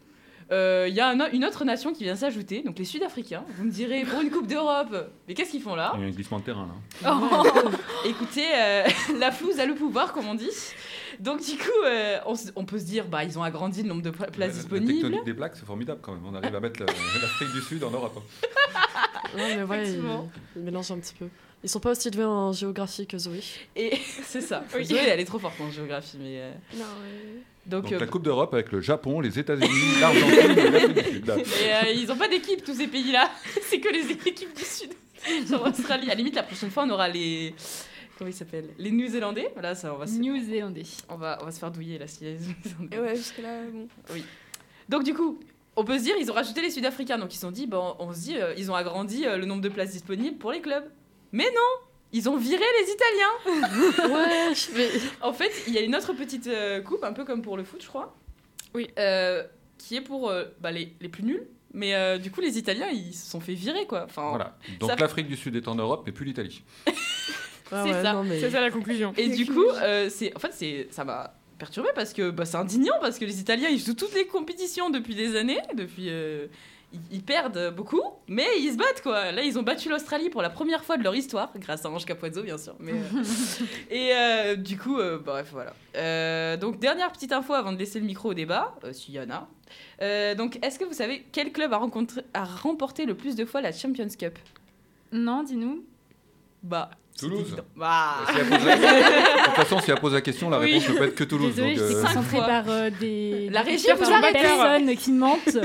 [0.88, 3.44] il y a un une autre nation qui vient s'ajouter, donc les Sud-Africains.
[3.56, 4.94] Vous me direz, pour une Coupe d'Europe,
[5.26, 5.92] mais qu'est-ce qu'ils font là?
[5.96, 6.68] Il y a un glissement de terrain
[7.02, 7.10] là.
[8.04, 8.84] Écoutez, euh,
[9.18, 10.50] la flouze a le pouvoir, comme on dit.
[11.20, 12.18] Donc du coup, euh,
[12.56, 14.52] on, peut se dire, bah, ils ont agrandi le nombre de pla- places La- La
[14.62, 14.92] disponibles.
[14.92, 16.22] tectonique des plaques, c'est formidable quand même.
[16.26, 16.86] On arrive à mettre la-
[17.22, 18.16] l'Afrique du Sud en Europe.
[18.18, 18.80] hein.
[19.36, 20.30] Ouais, mais ouais, ils, Effectivement.
[20.56, 21.26] ils mélangent un petit peu.
[21.62, 23.40] Ils sont pas aussi élevés en géographie que Zoé.
[23.76, 24.64] Et c'est ça.
[24.74, 24.84] Oui.
[24.84, 26.16] Zoé, elle est trop forte en géographie.
[26.18, 30.00] Mais, euh, Non, euh, Donc, Donc euh, la Coupe d'Europe avec le Japon, les États-Unis,
[30.00, 31.28] l'Argentine et l'Afrique du Sud.
[31.28, 33.30] Et euh, ils ont pas d'équipe, tous ces pays-là.
[33.62, 34.90] C'est que les équipes du Sud.
[35.48, 36.06] Genre Australie.
[36.06, 37.54] À la limite, la prochaine fois, on aura les.
[38.18, 39.50] Comment ils s'appellent Les New-Zélandais.
[39.54, 40.18] Voilà, ça, on va, se...
[40.18, 40.82] New-Zélandais.
[41.08, 42.08] on, va, on va se faire douiller là.
[42.08, 42.96] Si les New-Zélandais.
[42.96, 43.86] et ouais, jusque-là, bon.
[44.88, 45.38] Donc, du coup,
[45.76, 47.18] on peut se dire, ils ont rajouté les Sud-Africains.
[47.18, 49.46] Donc, ils se sont dit, bon, on se dit, euh, ils ont agrandi euh, le
[49.46, 50.84] nombre de places disponibles pour les clubs.
[51.30, 54.88] Mais non Ils ont viré les Italiens Ouais, mais
[55.22, 57.64] En fait, il y a une autre petite euh, coupe, un peu comme pour le
[57.64, 58.14] foot, je crois.
[58.74, 58.88] Oui.
[58.98, 59.42] Euh,
[59.78, 61.46] qui est pour euh, bah, les, les plus nuls.
[61.74, 64.04] Mais euh, du coup, les Italiens, ils se sont fait virer, quoi.
[64.04, 64.56] Enfin, Voilà.
[64.78, 66.62] Donc Ça- l'Afrique du Sud est en Europe, mais plus l'Italie.
[66.86, 66.92] Ouais,
[67.70, 68.12] C'est ouais, ça.
[68.12, 69.14] non, mais- C'est ça la conclusion.
[69.16, 72.56] Et du coup, euh, c'est, en fait, c'est, ça m'a perturbé parce que bah, c'est
[72.58, 76.46] indignant parce que les Italiens ils jouent toutes les compétitions depuis des années, depuis euh,
[77.10, 79.32] ils, perdent beaucoup, mais ils se battent quoi.
[79.32, 82.04] Là, ils ont battu l'Australie pour la première fois de leur histoire, grâce à Ange
[82.04, 82.74] Capozzo bien sûr.
[82.80, 83.24] Mais, euh,
[83.90, 85.72] et euh, du coup, euh, bref voilà.
[85.96, 89.20] Euh, donc dernière petite info avant de laisser le micro au débat, euh, s'il y
[89.20, 89.48] en a.
[90.02, 93.44] Euh, donc, est-ce que vous savez quel club a, rencontré, a remporté le plus de
[93.44, 94.38] fois la Champions Cup?
[95.12, 95.84] Non, dis-nous.
[96.62, 97.56] Bah, Toulouse.
[97.76, 98.16] Bah.
[98.28, 101.04] Si pose la- De toute façon, si elle pose la question, la réponse ne peut
[101.04, 101.54] être que Toulouse.
[101.54, 102.46] Désolée, donc, j'étais euh, concentrée fois.
[102.46, 103.48] par euh, des.
[103.50, 103.98] La régie par
[104.32, 105.58] personnes qui mentent.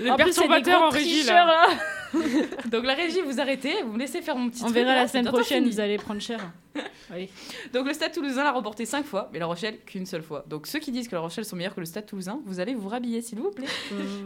[0.00, 1.66] Les En perturbateurs en régie tricheurs, là.
[2.66, 5.02] Donc la régie, vous arrêtez, vous me laissez faire mon petit On truc, verra là,
[5.02, 6.40] la semaine prochaine, vous allez prendre cher.
[7.12, 7.28] Oui.
[7.72, 10.44] Donc le Stade Toulousain l'a remporté 5 fois, mais La Rochelle qu'une seule fois.
[10.46, 12.76] Donc ceux qui disent que La Rochelle sont meilleurs que le Stade Toulousain, vous allez
[12.76, 13.66] vous rhabiller s'il vous plaît.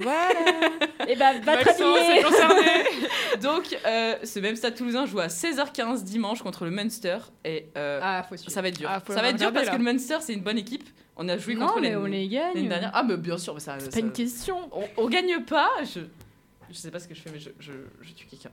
[0.00, 0.28] Voilà.
[1.08, 2.22] Et bah, va te rhabiller.
[2.22, 2.84] concerné.
[3.42, 8.00] Donc euh, ce même Stade Toulousain joue à 16h15 dimanche contre le Munster et euh,
[8.02, 8.52] Ah, faut suivre.
[8.52, 8.90] ça va être dur.
[8.92, 9.72] Ah, faut ça va être dur parce là.
[9.72, 10.86] que le Munster c'est une bonne équipe.
[11.16, 12.68] On a joué Non, contre mais on les gagne.
[12.68, 12.90] dernière.
[12.92, 14.68] Ah mais bien sûr, mais ça, C'est pas une question.
[14.72, 15.70] on, on gagne pas.
[15.84, 16.00] Je
[16.70, 18.50] je sais pas ce que je fais, mais je, je, je tue quelqu'un.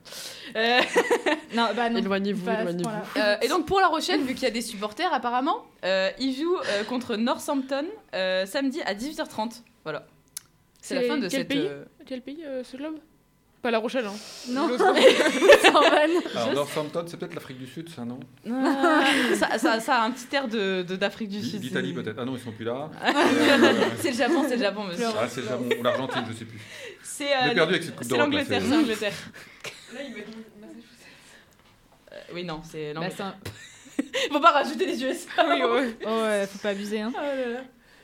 [0.54, 0.80] Euh,
[1.56, 1.98] Non, bah non.
[1.98, 2.82] Éloignez-vous, éloignez-vous.
[2.82, 3.04] point-là.
[3.16, 6.34] Euh, et donc pour La Rochelle, vu qu'il y a des supporters apparemment, euh, ils
[6.36, 9.62] jouent euh, contre Northampton euh, samedi à 18h30.
[9.82, 10.06] Voilà.
[10.80, 11.48] C'est la fin de quel cette.
[11.48, 12.94] pays euh, Quel pays euh, ce club
[13.62, 14.12] Pas La Rochelle, hein.
[14.48, 14.68] Non.
[16.34, 18.18] Alors Northampton, c'est peut-être l'Afrique du Sud, ça, non
[18.50, 19.04] Ah,
[19.38, 21.62] ça, ça- ça a un petit air de de- d'Afrique du Sud.
[21.62, 22.16] L'Italie peut-être.
[22.20, 22.90] Ah non, ils sont plus là.
[24.00, 25.06] C'est le Japon, c'est le Japon, monsieur.
[25.16, 26.60] Ah, c'est le Japon ou l'Argentine, je sais plus.
[27.04, 28.32] C'est On est euh, perdu avec cette Coupe c'est d'Europe.
[28.32, 29.12] là, l'Angleterre, c'est- c'est l'Angleterre.
[32.12, 33.34] Euh, oui, non, c'est Bah, l'Angleterre.
[33.98, 35.28] c'est un- Faut pas rajouter les USA.
[35.48, 35.96] Oui, ouais.
[36.06, 37.00] Oh ouais, faut pas abuser.
[37.00, 37.12] Hein.
[37.14, 37.60] Oh là là.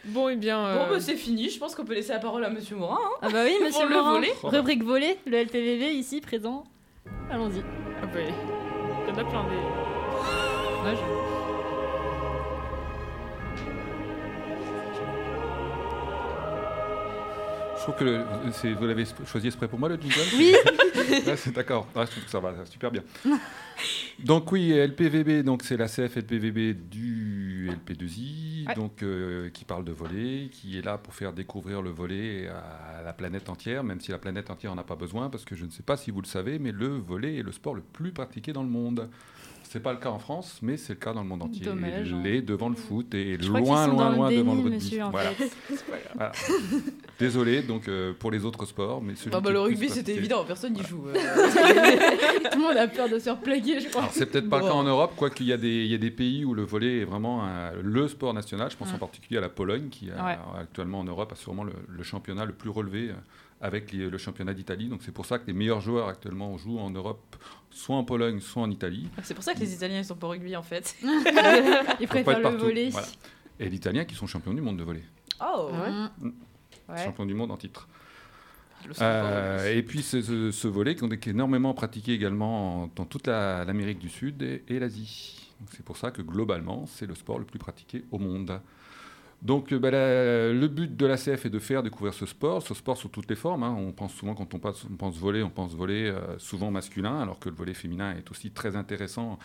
[0.08, 0.64] Bon, et bien.
[0.66, 1.48] euh, Bon, bah, c'est fini.
[1.50, 2.98] Je pense qu'on peut laisser la parole à Monsieur Morin.
[3.02, 3.18] hein.
[3.22, 4.12] Ah bah oui, monsieur le Morin.
[4.14, 4.32] volet.
[4.42, 6.64] Rubrique volet, le LPVV ici présent.
[7.30, 7.62] Allons-y.
[8.02, 9.56] ah bah, il y en a plein des.
[10.90, 11.27] Ouais, je-
[17.92, 20.54] trouve que le- vous l'avez choisi exprès pour moi, le jingle Oui.
[21.36, 21.86] C'est d'accord.
[21.94, 23.02] Ah, ça va, super bien.
[24.24, 28.74] Donc oui, LPVB, donc c'est la CF LPVB du LP2I, Ouais.
[28.74, 33.02] donc euh, qui parle de volet, qui est là pour faire découvrir le volet à
[33.02, 35.64] la planète entière, même si la planète entière en a pas besoin, parce que je
[35.64, 38.10] ne sais pas si vous le savez, mais le volet est le sport le plus
[38.12, 39.08] pratiqué dans le monde.
[39.70, 41.64] C'est pas le cas en France, mais c'est le cas dans le monde entier.
[41.66, 42.22] Dommage, hein.
[42.24, 44.74] Il est devant le foot et Je loin, loin, loin le devant le rugby.
[44.76, 45.30] monsieur, en Voilà.
[45.32, 45.50] fait.
[46.14, 46.32] Voilà.
[47.18, 50.44] Désolé donc euh, pour les autres sports, mais celui Bah, bah, le rugby, c'était évident.
[50.46, 51.04] Personne n'y joue.
[51.08, 51.12] euh.
[52.50, 54.02] Tout le monde a peur de se replaguer, je crois.
[54.02, 55.94] Alors, c'est peut-être pas le cas en Europe, quoique il y, a des- il y
[55.94, 58.70] a des pays où le volet est vraiment un- le sport national.
[58.70, 60.38] Je pense en particulier à la Pologne, qui a, Ouais.
[60.60, 63.14] actuellement en Europe a sûrement le, le championnat le plus relevé euh,
[63.60, 64.88] avec les- le championnat d'Italie.
[64.88, 67.36] Donc c'est pour ça que les meilleurs joueurs actuellement jouent en Europe,
[67.70, 69.08] soit en Pologne, soit en Italie.
[69.22, 70.96] C'est pour ça que les Italiens ils sont pas rugby en fait.
[72.00, 72.58] Ils préfèrent le partout.
[72.58, 72.90] volet.
[72.90, 73.06] Voilà.
[73.60, 75.02] Et l'italien qui sont champions du monde de volley,
[75.40, 75.70] Oh.
[75.72, 75.90] Ah ouais
[76.28, 76.32] Mm.
[76.88, 77.04] Ouais.
[77.04, 77.88] champions du monde en titre.
[78.88, 83.04] Au Euh, et puis ce, ce, ce volet qui est énormément pratiqué également en- dans
[83.04, 85.50] toute la- l'Amérique du Sud et, et l'Asie.
[85.72, 88.60] C'est pour ça que globalement, c'est le sport le plus pratiqué au monde.
[89.40, 92.74] Donc euh, bah, la- le but de l'ACF est de faire découvrir ce sport, ce
[92.74, 93.62] sport sous toutes les formes.
[93.62, 93.74] hein.
[93.78, 97.20] On pense souvent, quand on pense, on pense volet, on pense volet euh, souvent masculin,
[97.20, 99.38] alors que le volet féminin est aussi très intéressant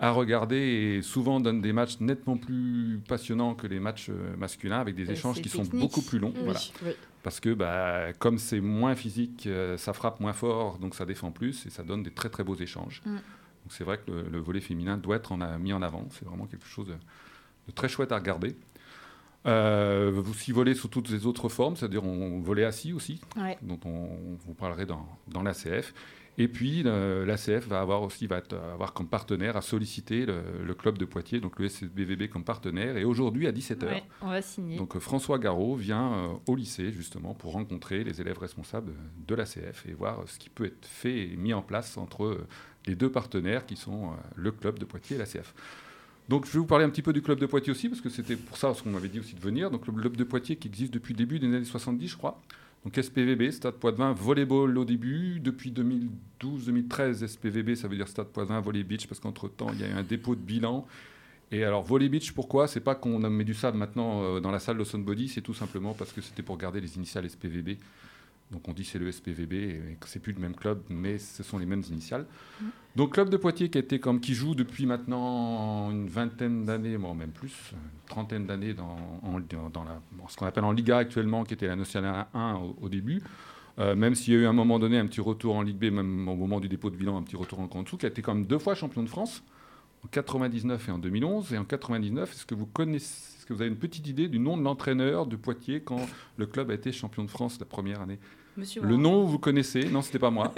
[0.00, 4.80] à regarder et souvent donne des matchs nettement plus passionnants que les matchs euh, masculins
[4.80, 6.32] avec des Et échanges qui sont beaucoup plus longs.
[6.34, 6.60] Oui, Voilà.
[6.84, 6.92] oui.
[7.22, 11.30] Parce que bah, comme c'est moins physique, euh, ça frappe moins fort, donc ça défend
[11.30, 13.02] plus et ça donne des très très beaux échanges.
[13.04, 13.10] Mm.
[13.16, 13.22] Donc
[13.68, 16.08] c'est vrai que le, le volet féminin doit être en a- mis en avant.
[16.10, 18.56] C'est vraiment quelque chose de, de très chouette à regarder.
[19.46, 23.56] Euh, vous aussi volez sous toutes les autres formes, c'est-à-dire on volait assis aussi, Ouais.
[23.62, 25.94] dont on, vous parlerait dans, dans l'ACF.
[26.38, 28.40] Et puis euh, l'ACF va avoir aussi va
[28.72, 32.96] avoir comme partenaire à solliciter le, le club de Poitiers, donc le SBVB comme partenaire.
[32.96, 34.76] Et aujourd'hui à 17h, Ouais, on va signer.
[34.76, 38.92] donc euh, François Garot vient euh, au lycée justement pour rencontrer les élèves responsables
[39.26, 42.38] de l'ACF et voir euh, ce qui peut être fait et mis en place entre
[42.86, 45.52] les deux partenaires qui sont le club de Poitiers et l'ACF.
[46.30, 48.08] Donc je vais vous parler un petit peu du club de Poitiers aussi parce que
[48.08, 49.68] c'était pour ça qu'on m'avait dit aussi de venir.
[49.68, 52.40] Donc le club de Poitiers qui existe depuis le début des années 70 je crois.
[52.84, 55.40] Donc SPVB, Stade Poitvin, volleyball au début.
[55.40, 55.72] Depuis
[56.40, 59.92] 2012-2013, SPVB, ça veut dire Stade Poitvin, volley beach, parce qu'entre-temps, il y a eu
[59.92, 60.86] un dépôt de bilan.
[61.50, 62.68] Et alors, volley beach, pourquoi?
[62.68, 65.52] C'est pas qu'on mis du sable maintenant euh, dans la salle de Body, c'est tout
[65.52, 67.76] simplement parce que c'était pour garder les initiales SPVB.
[68.50, 71.42] Donc on dit c'est le SPVB, et que c'est plus le même club, mais ce
[71.42, 72.26] sont les mêmes initiales.
[72.96, 77.30] Donc club de Poitiers qui comme qui joue depuis maintenant une vingtaine d'années, bon même
[77.30, 77.78] plus, une
[78.08, 81.68] trentaine d'années dans, en- dans- dans la, ce qu'on appelle en Liga actuellement, qui était
[81.68, 83.22] la Nationale 1 au, au début.
[83.78, 85.78] Euh, même s'il y a eu à un moment donné un petit retour en Ligue
[85.78, 88.08] B, même au moment du dépôt de bilan, un petit retour en dessous, qui a
[88.08, 89.44] été quand même deux fois champion de France,
[90.04, 91.52] en 99 et en 2011.
[91.54, 94.38] Et en 99, est-ce que vous connaissez, est-ce que vous avez une petite idée du
[94.38, 98.00] nom de l'entraîneur de Poitiers quand le club a été champion de France la première
[98.00, 98.18] année?
[98.56, 100.52] Monsieur le nom, vous connaissez, non, c'était pas moi.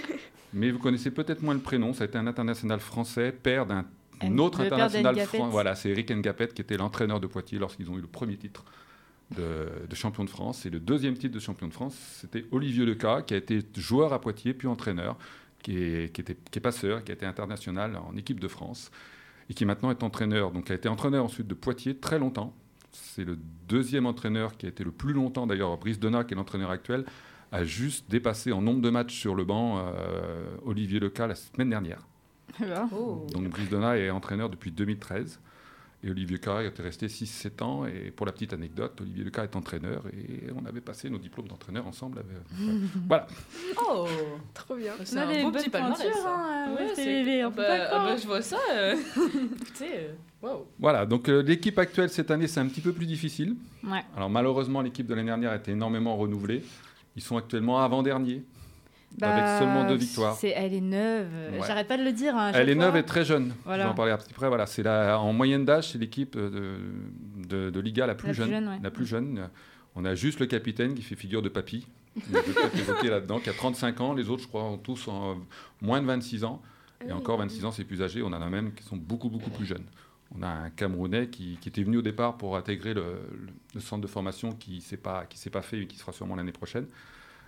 [0.54, 1.92] Mais vous connaissez peut-être moins le prénom.
[1.92, 3.84] Ça a été un international français, père d'un
[4.38, 5.50] autre le international français.
[5.50, 8.64] Voilà, c'est Eric Ngapet qui était l'entraîneur de Poitiers lorsqu'ils ont eu le premier titre
[9.36, 10.66] de, de champion de France.
[10.66, 14.12] Et le deuxième titre de champion de France, c'était Olivier Leca, qui a été joueur
[14.12, 15.16] à Poitiers, puis entraîneur,
[15.62, 18.90] qui est, qui était, qui est passeur, qui a été international en équipe de France,
[19.48, 20.50] et qui maintenant est entraîneur.
[20.50, 22.54] Donc, il a été entraîneur ensuite de Poitiers très longtemps.
[22.90, 23.38] C'est le
[23.68, 27.04] deuxième entraîneur qui a été le plus longtemps, d'ailleurs, Brice Donat, qui est l'entraîneur actuel,
[27.52, 31.70] a juste dépassé en nombre de matchs sur le banc euh, Olivier Leca la semaine
[31.70, 32.06] dernière.
[32.94, 33.26] Oh.
[33.32, 35.40] Donc Brice Donat est entraîneur depuis 2013.
[36.04, 37.86] Et Olivier Leca est resté 6-7 ans.
[37.86, 40.02] Et pour la petite anecdote, Olivier Leca est entraîneur.
[40.12, 42.18] Et on avait passé nos diplômes d'entraîneur ensemble.
[42.18, 42.38] avec-
[43.08, 43.26] voilà.
[43.88, 44.06] Oh
[44.52, 44.92] Trop bien.
[45.04, 48.58] C'est un beau petit palmarès, hein, Ouais, c'est- ah bah, ah bah, je vois ça.
[48.72, 50.66] euh, tu sais, euh, waouh.
[50.80, 51.06] Voilà.
[51.06, 53.54] Donc euh, l'équipe actuelle cette année, c'est un petit peu plus difficile.
[53.84, 54.02] Ouais.
[54.16, 56.64] Alors malheureusement, l'équipe de l'année dernière a été énormément renouvelée.
[57.14, 58.42] Ils sont actuellement avant-dernier.
[59.20, 60.32] Avec seulement deux victoires.
[60.32, 61.28] Bah, C'est, elle est neuve.
[61.52, 61.60] Ouais.
[61.66, 62.36] J'arrête pas de le dire.
[62.36, 63.52] hein, Elle est neuve et très jeune.
[63.64, 63.82] Voilà.
[63.84, 64.48] Je vais en parler à petit près.
[64.48, 66.78] Voilà, c'est la, en moyenne d'âge, c'est l'équipe euh,
[67.38, 68.68] de, de, de Liga la plus La plus jeune.
[68.68, 68.78] ouais.
[68.82, 69.48] La plus jeune.
[69.94, 71.86] On a juste le capitaine qui fait figure de papy.
[73.02, 74.14] Là-dedans, qui a 35 ans.
[74.14, 75.38] Les autres, je crois, ont tous en,
[75.80, 76.62] moins de 26 ans.
[77.06, 78.22] Et encore 26 ans, c'est plus âgé.
[78.22, 79.84] On en a même qui sont beaucoup, beaucoup plus jeunes.
[80.34, 83.80] On a un Camerounais qui, qui était venu au départ pour intégrer le, le- le
[83.80, 86.36] centre de formation qui ne s'est pas, qui s'est pas fait et qui sera sûrement
[86.36, 86.86] l'année prochaine.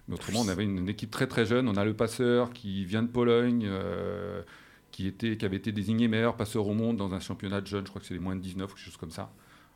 [0.09, 1.69] Mais autrement, on avait une, équipe très très jeune.
[1.69, 4.43] On a le passeur qui vient de Pologne, euh,
[4.91, 7.85] qui, était, qui avait été désigné meilleur passeur au monde dans un championnat de jeunes.
[7.85, 9.33] Je crois que c'est les moins de 19 ou quelque chose comme ça.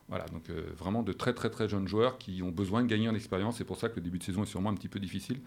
[0.07, 3.09] Voilà, donc euh, vraiment de très très très jeunes joueurs qui ont besoin de gagner
[3.09, 3.57] en expérience.
[3.57, 5.39] C'est pour ça que le début de saison est sûrement un petit peu difficile.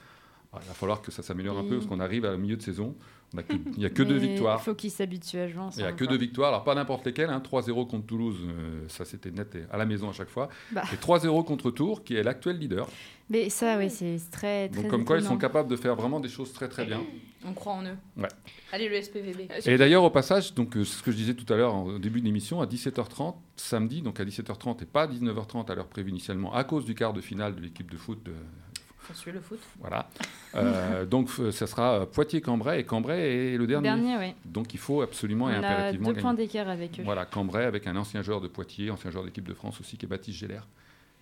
[0.53, 2.63] Alors, il va falloir que ça s'améliore un peu parce qu'on arrive à milieu de
[2.63, 2.95] saison.
[3.35, 4.59] On a que- Il n'y a que deux victoires.
[4.61, 7.07] Il faut qu'ils s'habituent à jouer Il n'y a que deux victoires, alors pas n'importe
[7.07, 10.29] lesquelles, hein, 3-0 contre Toulouse, euh, ça c'était net et à la maison à chaque
[10.29, 10.83] fois, Bah.
[10.93, 12.87] et 3-0 contre Tours, qui est l'actuel leader.
[13.31, 16.21] Mais ça, oui, c'est très, très Donc comme quoi ils sont capables de faire vraiment
[16.21, 17.01] des choses très très bien.
[17.47, 17.97] On croit en eux.
[18.19, 18.29] Ouais.
[18.73, 19.49] Allez, le SPVB.
[19.65, 21.99] Et d'ailleurs au passage, donc euh, ce que je disais tout à l'heure en- au
[21.99, 25.89] début de l'émission, à 17h30 samedi, donc à 17h30 et pas à 19h30 à l'heure
[25.89, 28.33] prévue initialement, à cause du quart de finale de l'équipe de foot de,
[29.15, 29.61] Suivre le foot.
[29.81, 30.09] voilà.
[30.55, 33.89] Euh, donc euh, ça sera Poitiers-Cambrai et Cambrai est le dernier.
[33.89, 34.35] Dernier, oui.
[34.45, 37.03] Donc il faut absolument et On a impérativement deux points d'écart avec eux.
[37.05, 40.07] Voilà, Cambrai avec un ancien joueur de Poitiers, ancien joueur d'équipe de France aussi, qui
[40.07, 40.61] est Baptiste Géller,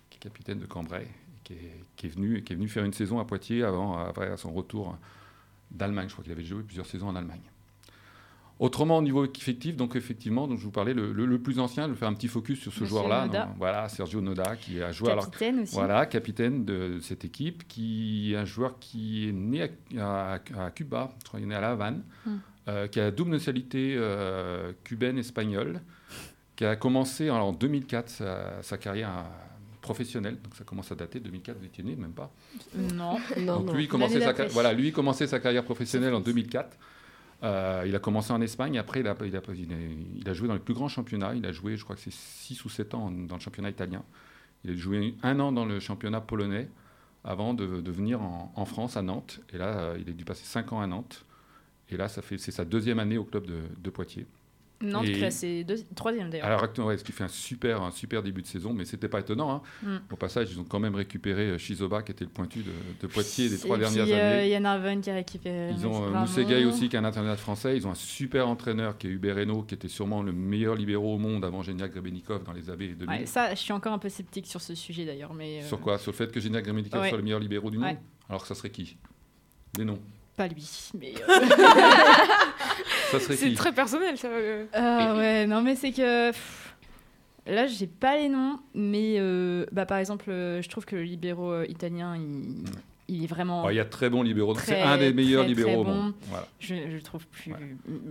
[0.09, 1.07] qui est capitaine de Cambrai,
[1.43, 4.29] qui est, qui est venu, qui est venu faire une saison à Poitiers avant, après
[4.29, 4.97] à son retour
[5.69, 6.07] d'Allemagne.
[6.07, 7.41] Je crois qu'il avait joué plusieurs saisons en Allemagne.
[8.61, 11.87] Autrement, au niveau effectif, donc effectivement, donc je vous parlais, le, le- le plus ancien,
[11.87, 13.27] je vais faire un petit focus sur ce joueur-là.
[13.57, 15.73] Voilà, Sergio Noda, qui a joué alors Capitaine aussi.
[15.73, 19.63] voilà, capitaine de cette équipe, qui est un joueur qui est né
[19.99, 22.35] à, à- à Cuba, je crois qu'il est né à La Havane, Hmm.
[22.67, 25.81] euh, qui a la double nationalité euh, cubaine-espagnole,
[26.55, 29.21] qui a commencé alors, en 2004 sa, sa carrière euh,
[29.81, 32.31] professionnelle, donc ça commence à dater, 2004, vous étiez né, même pas?
[32.77, 33.17] Non.
[33.39, 33.73] Non, Donc non.
[33.73, 36.77] lui, il commençait sa, voilà, lui, commençait sa carrière professionnelle en 2004.
[37.43, 40.73] Euh, il a commencé en Espagne, après il a, il, a, joué dans les plus
[40.73, 41.33] grands championnats.
[41.33, 44.03] Il a joué, je crois que c'est 6 ou 7 ans dans le championnat italien.
[44.63, 46.69] Il a joué un an dans le championnat polonais
[47.23, 49.41] avant de, venir en, France, à Nantes.
[49.53, 51.25] Et là, euh, il a dû passer 5 ans à Nantes.
[51.89, 54.27] Et là, fait, c'est sa deuxième année au club de Poitiers.
[54.83, 56.45] Nantes Et- classé deux- troisième d'ailleurs.
[56.47, 56.61] Alors,
[56.97, 59.51] ce qui fait un super, un super début de saison, mais c'était pas étonnant.
[59.51, 59.61] hein.
[59.83, 60.13] Mm.
[60.13, 62.71] Au passage, ils ont quand même récupéré euh, Shizoba, qui était le pointu de,
[63.01, 64.49] de Poitiers les trois dernières euh, années.
[64.49, 65.71] Yann Arven qui a récupéré.
[65.71, 66.09] Ils ont euh.
[66.19, 67.75] Mousseguay aussi, qui est un international français.
[67.77, 71.15] Ils ont un super entraîneur qui est Hubert Reynaud, qui était sûrement le meilleur libéraux
[71.15, 73.07] au monde avant Geniak Grebenikov dans les années 2000.
[73.21, 75.33] Ouais, ça, je suis encore un peu sceptique sur ce sujet d'ailleurs.
[75.33, 75.97] Mais, euh, Sur quoi?
[75.97, 77.09] Sur le fait que Geniak Grebenikov Ouais.
[77.09, 77.87] soit le meilleur libéraux du monde?
[77.89, 77.97] Ouais.
[78.29, 78.97] Alors que ça serait qui?
[79.73, 79.99] Des noms.
[80.37, 80.67] pas lui,
[80.99, 81.13] mais.
[81.29, 81.45] euh,
[83.11, 84.27] Ça serait C'est très personnel, ça.
[84.29, 84.65] euh.
[84.73, 86.75] Ah ouais, non mais c'est que pff,
[87.47, 91.03] là j'ai pas les noms, mais euh, bah par exemple, euh, je trouve que le
[91.03, 92.63] libéro euh, italien, il,
[93.07, 94.55] il est vraiment, Oh, Il y a très bons libéraux.
[94.55, 95.93] C'est un des meilleurs très, libéraux très au bon.
[95.93, 96.13] monde.
[96.29, 96.47] Voilà.
[96.59, 97.59] je, je le trouve plus Ouais.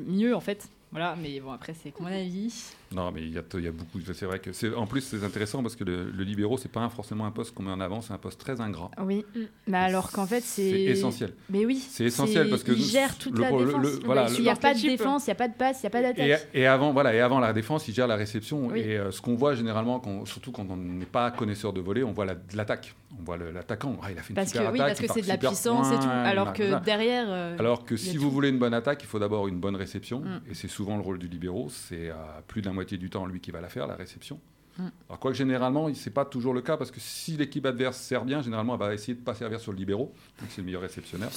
[0.07, 0.69] mieux en fait.
[0.93, 2.73] Voilà, mais bon après c'est mon avis.
[2.93, 4.01] Non, mais il y a, il y a beaucoup.
[4.12, 4.74] C'est vrai que c'est.
[4.74, 7.55] En plus, c'est intéressant parce que le, le libéraux, c'est pas un- forcément un poste
[7.55, 8.91] qu'on met en avant, c'est un poste très ingrat.
[9.01, 9.41] Oui, Mm.
[9.68, 11.32] mais alors qu'en fait c'est C'est essentiel.
[11.51, 13.82] Mais oui, C'est essentiel parce que il gère toute le- la le- défense.
[13.82, 15.82] le- voilà, il n'y a pas de défense, il n'y a pas de passe, il
[15.84, 16.49] n'y a pas Et, d'attaque.
[16.53, 18.66] et avant, voilà, et avant la défense, il gère la réception.
[18.66, 18.80] Oui.
[18.80, 22.03] Et euh, ce qu'on voit généralement, quand- surtout quand on n'est pas connaisseur de volet,
[22.03, 22.97] on voit la- l'attaque.
[23.18, 23.97] On voit l'attaquant.
[24.03, 25.36] Ah, il a fait une Parce que super oui, attaque, parce que c'est de la
[25.36, 26.05] puissance et point, tout.
[26.07, 27.26] il Alors que derrière.
[27.28, 30.20] euh, Alors que si vous voulez une bonne attaque, il faut d'abord une bonne réception.
[30.20, 30.41] Mm.
[30.51, 31.68] Et c'est souvent le rôle du libéraux.
[31.70, 34.41] C'est à plus de la moitié du temps lui qui va la faire, la réception.
[34.78, 34.87] Mm.
[35.09, 38.24] Alors, quoique généralement, ce n'est pas toujours le cas parce que si l'équipe adverse sert
[38.24, 40.14] bien, généralement, elle va essayer de ne pas servir sur le libéraux.
[40.41, 41.31] Donc, c'est le meilleur en général.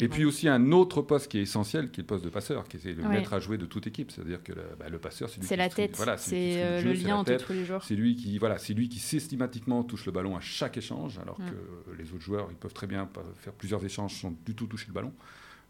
[0.00, 2.66] Et puis aussi un autre poste qui est essentiel, qui est le poste de passeur,
[2.66, 3.08] qui est le Ouais.
[3.10, 4.10] maître à jouer de toute équipe.
[4.10, 6.82] C'est-à-dire que le, bah, le passeur, c'est lui C'est qui la tête, voilà, c'est euh,
[6.82, 7.84] le lien entre tous les joueurs.
[7.84, 11.38] C'est lui qui, voilà, c'est lui qui systématiquement touche le ballon à chaque échange, alors
[11.38, 11.50] Mm.
[11.50, 14.86] que les autres joueurs, ils peuvent très bien faire plusieurs échanges sans du tout toucher
[14.88, 15.12] le ballon.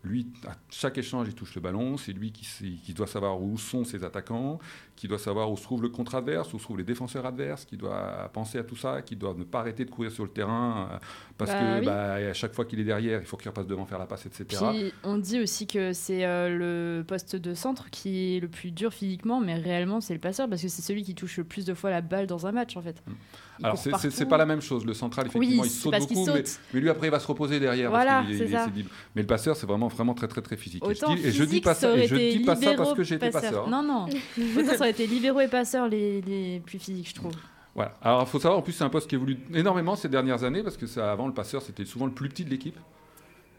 [0.04, 1.96] Lui, à chaque échange, il touche le ballon.
[1.96, 4.60] C'est lui qui doit savoir où sont ses attaquants,
[4.96, 7.64] qui doit savoir où se trouve le contre adverse, où se trouvent les défenseurs adverses,
[7.66, 10.30] qui doit penser à tout ça, qui doit ne pas arrêter de courir sur le
[10.30, 10.98] terrain euh,
[11.36, 11.86] parce Bah que oui.
[11.86, 14.24] bah, à chaque fois qu'il est derrière, il faut qu'il repasse devant faire la passe,
[14.26, 14.64] etc.
[14.72, 16.48] Puis on dit aussi que c'est euh,
[16.98, 20.48] le poste de centre qui est le plus dur physiquement, mais réellement c'est le passeur
[20.48, 22.76] parce que c'est celui qui touche le plus de fois la balle dans un match
[22.76, 23.02] en fait.
[23.58, 24.84] Il Alors c'est- pas la même chose.
[24.84, 26.60] Le central, effectivement, Oui, il saute beaucoup, mais, saute.
[26.74, 27.88] mais lui après il va se reposer derrière.
[27.90, 28.84] Voilà, parce est- il est-.
[29.14, 30.82] Mais le passeur, c'est vraiment vraiment très très très physique.
[30.84, 32.74] Et je Autant dis- et je dis physique, pas ça et je dis pas ça
[32.74, 33.30] parce que passeurs.
[33.32, 33.66] passeur.
[33.66, 33.70] hein.
[33.70, 34.06] Non non,
[34.86, 37.32] aurait été libéraux et passeurs les, les plus physiques je trouve.
[37.74, 37.94] Voilà.
[38.02, 40.62] Alors il faut savoir, en plus c'est un poste qui évolue énormément ces dernières années
[40.62, 42.76] parce que ça, avant le passeur c'était souvent le plus petit de l'équipe.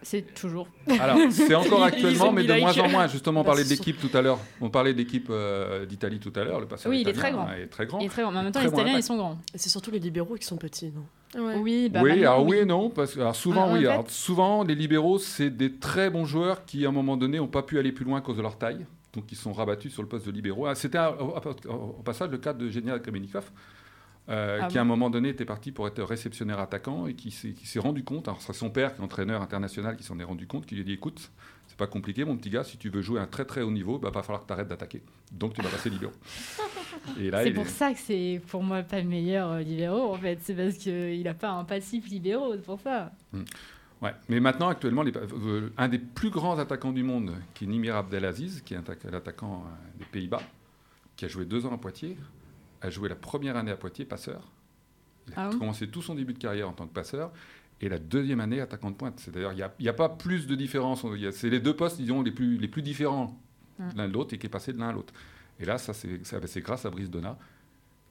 [0.03, 0.67] C'est toujours.
[0.99, 2.61] Alors c'est encore actuellement, mais de like.
[2.61, 3.07] moins en moins.
[3.07, 4.37] Justement, on Bah, parlait de l'équipe tout à l'heure.
[4.61, 6.59] On parlait de l'équipe euh, d'Italie tout à l'heure.
[6.59, 7.49] Le passeur Oui, il est très grand.
[7.51, 7.99] est très grand.
[7.99, 8.31] Il est très grand.
[8.31, 9.03] Mais en même temps, les bon Italiens impact.
[9.03, 9.39] ils sont grands.
[9.55, 11.41] Et c'est surtout les libéraux qui sont petits, non?
[11.43, 11.55] Ouais.
[11.57, 13.81] Oui, bah oui, maintenant, alors oui et non, parce que alors souvent, En- en oui,
[13.81, 17.37] fait- alors souvent les libéraux, c'est des très bons joueurs qui, à un moment donné,
[17.39, 18.85] n'ont pas pu aller plus loin à cause de leur taille,
[19.17, 20.67] donc ils sont rabattus sur le poste de libéraux.
[20.67, 23.51] Ah, C'était au, passage le cas de Genia Kremenikov,
[24.29, 27.31] euh, Ah qui à un moment donné était parti pour être réceptionnaire attaquant et qui
[27.31, 30.45] s'est rendu compte, alors c'est son père qui est entraîneur international qui s'en est rendu
[30.47, 31.31] compte, qui lui a dit écoute,
[31.67, 33.71] c'est pas compliqué mon petit gars, si tu veux jouer à un très très haut
[33.71, 35.01] niveau, bah, va falloir que tu arrêtes d'attaquer.
[35.31, 36.13] Donc tu vas passer libéraux.
[37.15, 40.39] C'est pour est- ça que c'est pour moi pas le meilleur euh, libéraux en fait.
[40.41, 43.13] C'est parce qu'il a pas un passif libéraux, c'est pour ça.
[44.01, 44.13] Ouais.
[44.29, 47.95] Mais maintenant, actuellement, les- euh, un des plus grands attaquants du monde, qui est Nimir
[47.95, 50.41] Abdelaziz, qui est atta- l'attaquant euh, des Pays-Bas,
[51.15, 52.15] qui a joué deux ans à Poitiers,
[52.81, 54.41] a joué la première année à Poitiers, passeur.
[55.27, 57.31] Il a Ah commencé tout son début de carrière en tant que passeur.
[57.81, 59.19] Et la deuxième année, attaquant de pointe.
[59.19, 61.05] C'est-à-dire, il n'y a, pas plus de différence.
[61.31, 63.39] C'est les deux postes, disons, les plus, les plus différents
[63.95, 65.13] l'un de l'autre et qui est passé de l'un à l'autre.
[65.59, 67.37] Et là, ça, c'est grâce à Brice Donat,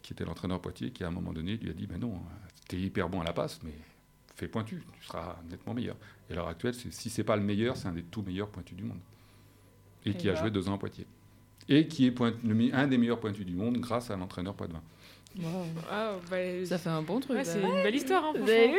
[0.03, 2.21] qui était l'entraîneur à Poitiers, qui à un moment donné lui a dit, ben non,
[2.69, 3.73] tu es hyper bon à la passe, mais
[4.37, 5.97] fais pointu, tu seras nettement meilleur.
[6.29, 8.49] Et à l'heure actuelle, c'est- si c'est pas le meilleur, c'est un des tout meilleurs
[8.49, 8.99] pointus du monde.
[10.05, 11.07] Et Et qui a joué deux ans à Poitiers.
[11.69, 14.55] Et qui est point- le mi- un des meilleurs pointus du monde grâce à l'entraîneur
[14.55, 14.81] Poitvin.
[15.91, 17.37] Ah, bah, Ça fait un bon truc.
[17.37, 18.25] ouais, c'est une belle histoire.
[18.25, 18.79] Hein, Vous avez vu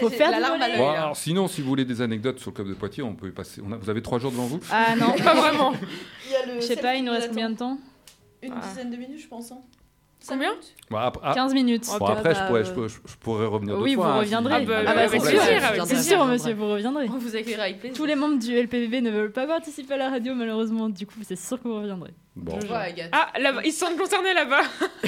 [0.00, 2.50] Faut faire la larme à l'œil, Bon, alors sinon, si vous voulez des anecdotes sur
[2.50, 3.62] le club de Poitiers, on peut y passer.
[3.64, 4.60] on a- vous avez trois jours devant vous.
[4.70, 5.72] Ah non, Pas vraiment.
[6.56, 7.78] je sais pas, il nous reste combien de temps?
[8.42, 8.60] Une Ah.
[8.68, 9.52] dizaine de minutes, je pense.
[9.52, 9.60] hein.
[10.28, 10.52] Combien
[10.90, 11.86] Bon, ap- ah, 15 minutes.
[11.98, 14.02] bon, Ah, après, bah, je, pourrais, euh, je, peux- je- pourrais revenir Oui, deux vous
[14.02, 14.12] fois.
[14.12, 14.54] hein, reviendrez.
[14.54, 15.08] Ah bah, Ah bah,
[15.86, 17.06] c'est sûr, monsieur, vous reviendrez.
[17.08, 17.96] On vous écrira avec plaisir.
[17.96, 20.88] Tous les membres du LPVB ne veulent pas participer à la radio, malheureusement.
[20.88, 22.10] Du coup, c'est sûr que vous reviendrez.
[22.36, 22.58] Bon.
[22.60, 23.10] Je vois, Agathe.
[23.12, 24.62] Ah, là-bas, ils se sentent concernés là-bas.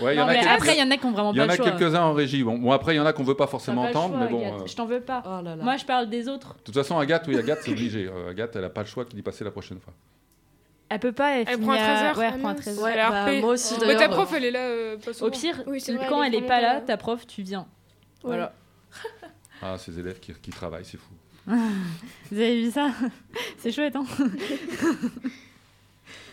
[0.00, 1.32] Ouais, il y en Non, a quelques- après, il y en a qui ont vraiment
[1.32, 1.70] il y pas en le a choix.
[1.72, 2.44] quelques-uns en régie.
[2.44, 4.24] Bon, bon, après, il y en a qu'on veut pas forcément pas le entendre, choix,
[4.26, 4.44] mais bon.
[4.62, 5.24] Euh, Je t'en veux pas.
[5.26, 5.64] Oh là là.
[5.64, 6.54] Moi, je parle des autres.
[6.54, 8.06] De toute façon, Agathe, oui, Agathe, c'est obligé.
[8.06, 9.92] Euh, Agathe, elle a pas le choix qu'il y passer la prochaine fois.
[10.90, 12.18] Elle peut pas, elle, Elle prend à à- 13 heures.
[12.18, 12.88] Ouais, Ah elle prend à non, 13 c'est- heures.
[12.88, 13.40] Elle a Bah, RP.
[13.40, 14.00] moi aussi, Mais d'ailleurs.
[14.00, 15.26] ta prof, elle est là euh, pas souvent.
[15.26, 17.66] Au pire, Oui, vrai, quand elle elle est pas là, ta prof, tu viens.
[18.22, 18.52] Voilà.
[19.60, 21.12] Ah, ces élèves qui, qui travaillent, c'est fou.
[22.30, 22.90] Vous avez vu ça?
[23.58, 24.04] C'est chouette, hein?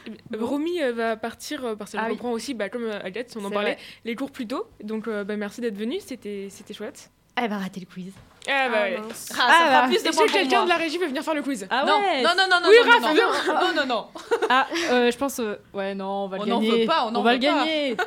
[0.08, 2.12] Euh, Romy euh, va partir euh, parce qu'elle Ah oui.
[2.14, 3.82] reprend aussi, bah, comme euh, Agathe, on en parlait, vrai.
[4.04, 4.68] les cours plus tôt.
[4.84, 7.10] Donc bah, merci d'être venue, c'était c'était chouette.
[7.36, 8.14] Elle va rater le quiz.
[8.48, 9.02] Ah bah Ah.
[9.02, 9.88] Ah, ça Ah, bah.
[9.88, 12.00] plus de Est-ce que quelqu'un de la régie veut venir faire le quiz Ah non,
[12.00, 14.08] ouais non, non, non, non, Oui, non, Raph, non, non, non, non.
[14.50, 15.40] Ah, euh, je pense...
[15.40, 16.82] euh, Ouais, non, on va On le n'en gagner.
[16.82, 17.54] veut pas, on en va veut le pas.
[17.66, 17.96] gagner.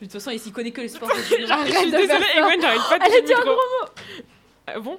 [0.00, 1.14] De toute façon, il s'y connaît que les sports de.
[1.14, 2.38] Je suis de désolée, faire ça.
[2.40, 3.60] Ewen, j'arrive pas de Elle a toucher dit le un micro.
[4.66, 4.98] Ah bon?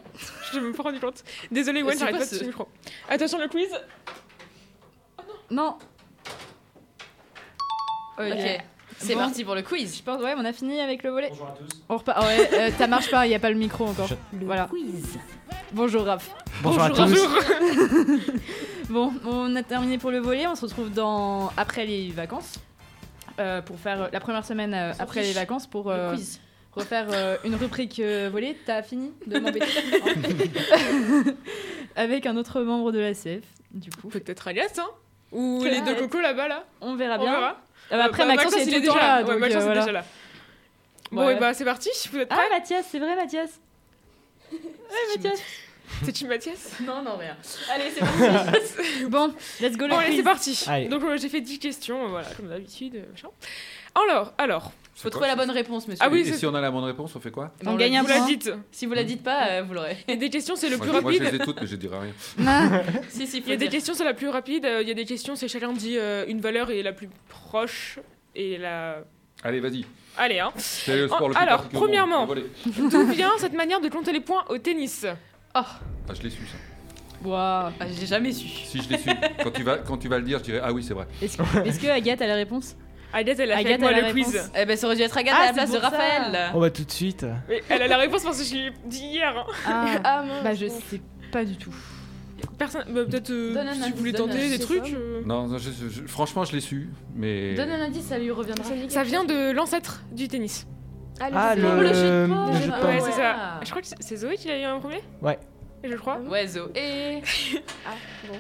[0.54, 1.24] Je me suis pas rendu compte.
[1.52, 2.68] Désolée, Ewen, C'est j'arrive pas ce- toucher le micro.
[3.10, 3.70] Attention, le quiz.
[5.52, 5.78] Non.
[8.18, 8.62] Ok,
[9.00, 9.20] c'est Bon.
[9.22, 9.98] parti pour le quiz.
[9.98, 11.30] Je pense, ouais, on a fini avec le volet.
[11.30, 11.68] Bonjour à tous.
[11.90, 12.24] On repart.
[12.26, 14.10] ouais, euh, ça marche pas, il n'y a pas le micro encore.
[14.38, 14.68] Le Voilà.
[14.68, 15.18] quiz.
[15.74, 16.30] Bonjour Raph.
[16.64, 16.98] Bonjour à tous.
[16.98, 17.30] Bonjour.
[18.90, 20.46] Bon, on a terminé pour le volet.
[20.46, 22.60] On se retrouve dans après les vacances
[23.40, 26.40] euh, pour faire la première semaine euh, après les vacances pour euh, Le quiz.
[26.72, 28.56] refaire euh, une rubrique euh, volet.
[28.66, 29.66] T'as fini de m'embêter
[31.96, 33.44] avec un autre membre de la CF.
[33.72, 34.88] Du coup, Peut-être Alias, hein
[35.32, 37.32] Ou les deux cocos là-bas, là on verra On bien.
[37.32, 37.58] verra.
[37.92, 39.18] Ah bah, après, Euh, bah, Maxence, il il était est déjà là.
[39.22, 39.80] Ouais, donc, Maxence euh, est voilà.
[39.82, 40.06] déjà là.
[41.12, 41.36] Bon, Ouais.
[41.36, 43.60] et bah c'est parti, vous êtes Ah, prêts Mathias, c'est vrai, Mathias.
[44.52, 44.60] Ouais,
[45.16, 45.40] Mathias.
[46.04, 46.80] C'est qui Mathias?
[46.82, 47.38] Non, non, rien.
[47.72, 49.06] Allez, c'est parti.
[49.08, 50.66] Bon, let's go Bon, allez, c'est parti.
[50.68, 50.88] Allez.
[50.88, 52.96] Donc euh, j'ai fait 10 questions, euh, voilà, comme d'habitude.
[52.96, 53.28] euh.
[54.10, 56.04] Alors, alors, Faut trouver la bonne réponse, monsieur.
[56.06, 58.02] Ah oui, Et si on a la bonne réponse, on fait quoi On gagne un
[58.02, 58.28] vous la point.
[58.28, 58.52] dites.
[58.72, 59.98] Si vous la dites pas, euh, vous l'aurez.
[60.08, 61.34] Il y a des questions, c'est le moi, plus je- moi, je rapide.
[61.34, 62.14] les ai toutes, mais je dirai rien.
[62.48, 64.66] Ah, Si, si, Il y a des questions, c'est la plus rapide.
[64.82, 68.00] Il y a des questions, c'est chacun dit euh, une valeur et la plus proche.
[68.36, 69.00] Et la.
[69.44, 69.86] Allez, vas-y.
[70.18, 70.52] Allez, hein.
[70.56, 72.26] C'est le sport le plus Alors, premièrement.
[72.66, 75.06] D'où vient cette manière de compter les points au tennis?
[75.54, 75.66] Ah,
[76.14, 76.58] je l'ai su, ça.
[77.28, 77.74] Waouh.
[77.80, 78.48] Ah, J'ai jamais su.
[78.48, 79.10] Si, je l'ai su.
[79.44, 81.08] Quand tu, vas, quand tu vas le dire, je dirais Ah oui, c'est vrai.
[81.22, 82.76] Est-ce que, est-ce que Agathe a la réponse?
[83.16, 84.52] Agathe, elle a fait Agathe avec moi a la le quiz.
[84.56, 85.90] Eh ben, ça aurait dû être Agathe Ah, à la c'est place de pour ça.
[85.90, 86.52] Raphaël.
[86.54, 87.26] On va tout de suite.
[87.50, 89.34] Mais elle a la réponse parce que je l'ai dit hier.
[89.38, 89.46] hein.
[89.66, 90.44] Ah, Ah, mince.
[90.44, 91.02] bah je sais
[91.32, 91.74] pas du tout.
[92.58, 92.84] Personne.
[92.90, 94.66] bah, Peut-être euh, Donne un si indice, vous voulez donne tenter des indice.
[94.66, 94.94] trucs.
[94.94, 95.22] euh.
[95.26, 97.56] Non, non, je- je- franchement, je l'ai su, mais.
[97.56, 98.64] Donne un indice, ça lui reviendra.
[98.64, 100.68] Ça me dit Ça quelque vient de l'ancêtre du tennis.
[101.20, 102.54] Ah, le Ah, le, le jeu de le paume.
[102.62, 102.90] jeu de Ah, paume.
[102.90, 103.60] Ouais, c'est ça.
[103.64, 105.40] Je crois que c'est- c'est Zoé qui l'a eu en premier Ouais.
[105.84, 106.20] Je crois.
[106.20, 106.68] Ouais, Zo.
[106.76, 107.22] Et.
[107.88, 107.92] Ah,
[108.28, 108.36] bon.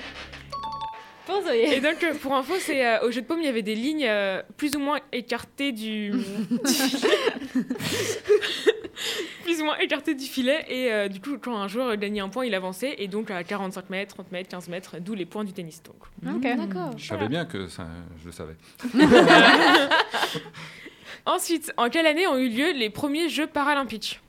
[1.53, 3.75] Et donc, euh, pour info, c'est euh, au jeu de paume, il y avait des
[3.75, 6.11] lignes euh, plus ou moins écartées du.
[9.43, 10.65] plus ou moins écartées du filet.
[10.69, 12.95] Et euh, du coup, quand un joueur gagnait un point, il avançait.
[12.99, 15.81] Et donc, à 45 mètres, 30 mètres, 15 mètres, d'où les points du tennis.
[15.83, 15.95] Donc.
[16.35, 16.43] Ok.
[16.43, 16.91] D'accord.
[16.97, 17.87] Je savais bien que ça,
[18.21, 18.55] je le savais.
[21.25, 24.21] Ensuite, en quelle année ont eu lieu les premiers Jeux paralympiques?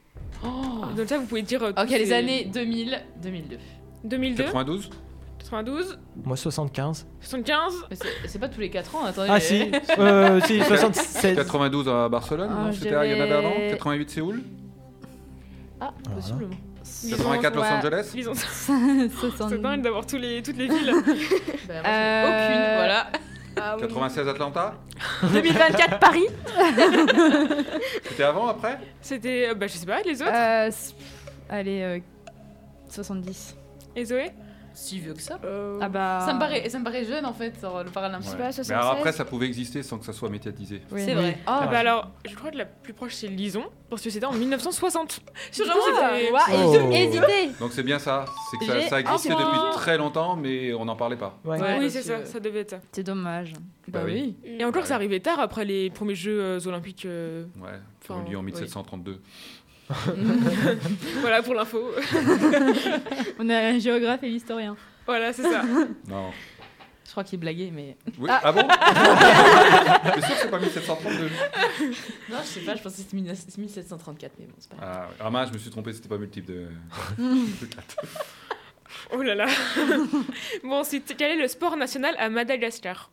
[0.97, 1.63] Donc, ça, vous pouvez dire.
[1.63, 3.59] Ok, les années 2000, 2002.
[4.05, 4.91] 2002, 92
[5.51, 7.07] 92, Moi 75.
[7.21, 7.75] 75.
[7.91, 9.29] Mais c'est c'est pas tous les 4 ans, attendez.
[9.31, 11.37] Ah si, euh, si 76.
[11.37, 14.43] 92 à Barcelone, Ah, non je C'était il y en avait avant dirais- 88 Séoul
[15.81, 16.57] Ah, possiblement.
[17.11, 17.63] 84 Los.
[17.63, 18.35] Angeles Ils ont...
[18.35, 19.51] 60.
[19.51, 20.93] C'est dingue d'avoir tous les, toutes les villes.
[21.69, 23.07] Bah, moi, Euh, Aucune, voilà.
[23.59, 23.83] Ah, oui.
[23.83, 24.75] 96 Atlanta
[25.33, 26.27] 2024 Paris
[28.05, 28.79] C'était avant, après?
[29.01, 30.31] C'était, euh, bah, je sais pas, les autres?
[30.33, 30.95] Euh, s-
[31.49, 31.99] allez, euh,
[32.91, 33.57] 70.
[33.97, 34.31] Et Zoé?
[34.77, 35.39] Si vieux que ça.
[35.81, 36.23] Ah bah.
[36.27, 38.29] Ça me, paraît, ça me paraît jeune en fait, le paralympique.
[38.29, 39.17] sais pas, Mais alors après, 76.
[39.17, 40.83] ça pouvait exister sans que ça soit médiatisé.
[40.93, 41.01] Oui.
[41.03, 41.39] C'est vrai.
[41.47, 41.67] Ah Ouais.
[41.71, 45.21] bah alors, je crois que la plus proche c'est Lison, parce que c'était en 1960.
[45.51, 45.65] Je suis
[46.53, 46.91] Oh.
[46.93, 47.51] hésitez.
[47.59, 50.97] Donc c'est bien ça, c'est que ça, ça existait depuis très longtemps, mais on n'en
[50.97, 51.39] parlait pas.
[51.45, 51.59] Ouais.
[51.61, 51.77] Ouais.
[51.79, 52.81] oui, c'est ça, ça devait être ça.
[52.93, 53.55] C'est dommage.
[53.89, 54.37] Bah oui.
[54.45, 54.89] Et encore, Ouais.
[54.89, 57.07] ça arrivait tard après les premiers Jeux euh, olympiques.
[57.07, 57.71] euh, Ouais,
[58.01, 58.47] qui ont eu lieu en oui.
[58.47, 59.21] 1732.
[61.21, 61.93] voilà pour l'info.
[63.39, 64.77] On a un géographe et l'historien.
[65.07, 65.63] voilà, c'est ça.
[66.09, 66.31] Non.
[67.05, 67.97] Je crois qu'il blaguait, mais.
[68.19, 68.63] Oui, ah, bon
[70.15, 71.31] T'es sûr que c'est pas 1732
[72.31, 74.91] Non, je sais pas, je pensais que c'était 19- 1734, mais bon, c'est pas grave.
[74.93, 75.15] Ah, ouais.
[75.21, 76.69] ah mince, je me suis trompé, c'était pas multiple de.
[77.19, 77.97] de quatre.
[79.13, 79.47] Oh là là.
[80.65, 83.11] bon, ensuite, quel est le sport national à Madagascar?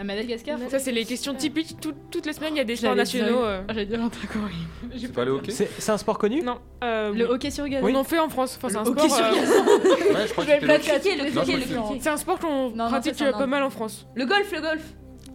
[0.00, 1.80] À Madagascar Ça, c'est les questions typiques.
[1.80, 3.44] Tout- toutes les semaines, il y a des sports J'allais nationaux.
[3.44, 4.96] euh, J'allais dire un truc horrible.
[5.00, 7.86] C'est pas le hockey C'est c'est un sport connu Non, euh, Le hockey sur gazon.
[7.88, 8.56] on en fait en France.
[8.56, 9.16] Enfin, c'est un hockey sport.
[9.16, 11.98] sur euh, Ouais, je crois que c'était le casser le Non, hockey, le hockey.
[12.00, 14.06] C'est un sport qu'on Non, non, pratique ça, c'est euh, pas mal en France.
[14.14, 14.82] Le golf, le golf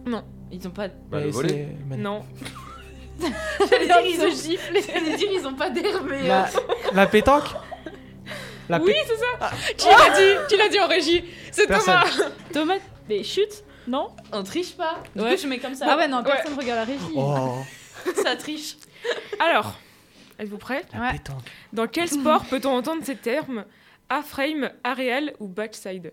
[0.06, 0.24] Non.
[0.50, 0.88] Ils ont pas.
[0.88, 1.48] Bah, Mais le volet.
[1.48, 2.22] c'est- man- Non.
[3.70, 4.80] J'allais dire, ils ont giflé.
[4.82, 6.26] J'allais dire, ils ont pas d'air, mais.
[6.26, 6.46] La,
[6.94, 7.44] la pétanque
[8.68, 9.50] La Oui, pé- c'est ça.
[9.76, 11.94] Qui l'a dit Qui l'a dit en régie C'est Personne.
[11.94, 12.30] Thomas.
[12.52, 15.02] Thomas, mais chute Non On triche pas.
[15.14, 15.34] Du Ouais.
[15.34, 15.86] coup, je mets comme ça.
[15.90, 16.24] Ah ouais, non, Ouais.
[16.24, 17.14] personne regarde la régie.
[17.16, 17.58] Oh,
[18.22, 18.76] Ça triche.
[19.40, 19.74] Alors,
[20.38, 21.20] êtes-vous prêts la Ouais.
[21.72, 23.64] Dans quel sport peut-on entendre ces termes
[24.08, 26.12] A-frame, aréal ou backside?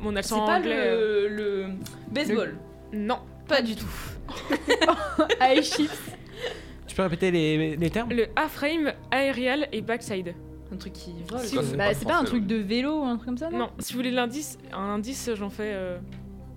[0.00, 0.72] Mon C'est accent pas anglais.
[0.76, 1.66] euh, le, le
[2.10, 2.56] baseball.
[2.92, 3.18] Non.
[3.48, 3.86] Pas du tout.
[5.40, 5.90] High chips.
[6.86, 8.10] Tu peux répéter les, les termes?
[8.10, 10.34] Le A-frame, aérial et backside.
[10.72, 11.40] Un truc qui vole.
[11.40, 12.46] Si- Ça, c'est Bah, pas c'est pas un truc ouais.
[12.48, 13.58] de vélo ou un truc comme ça, non?
[13.58, 15.98] Non, si vous voulez l'indice, un indice, j'en fais euh,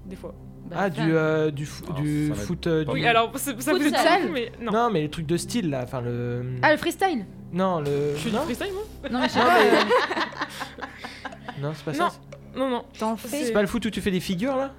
[0.05, 0.34] des fois.
[0.70, 2.68] Bah, Ah, du, euh, du, fo- Alors, du ça va être foot.
[2.68, 3.93] euh, du- Oui, alors c'est- ça Futsal.
[3.93, 4.72] fait beaucoup, mais non.
[4.72, 5.82] Non, mais les trucs de style là.
[5.84, 6.43] Enfin, le.
[6.63, 8.13] Ah, le freestyle Non, le.
[8.16, 9.59] Je fais du Non, freestyle, moi Non, mais je sais Non, pas.
[9.59, 12.09] mais- euh, non c'est pas Non.
[12.09, 12.16] ça.
[12.55, 12.86] Non, non.
[12.97, 14.74] T'en C'est- fais C'est pas le foot où tu fais des figures là?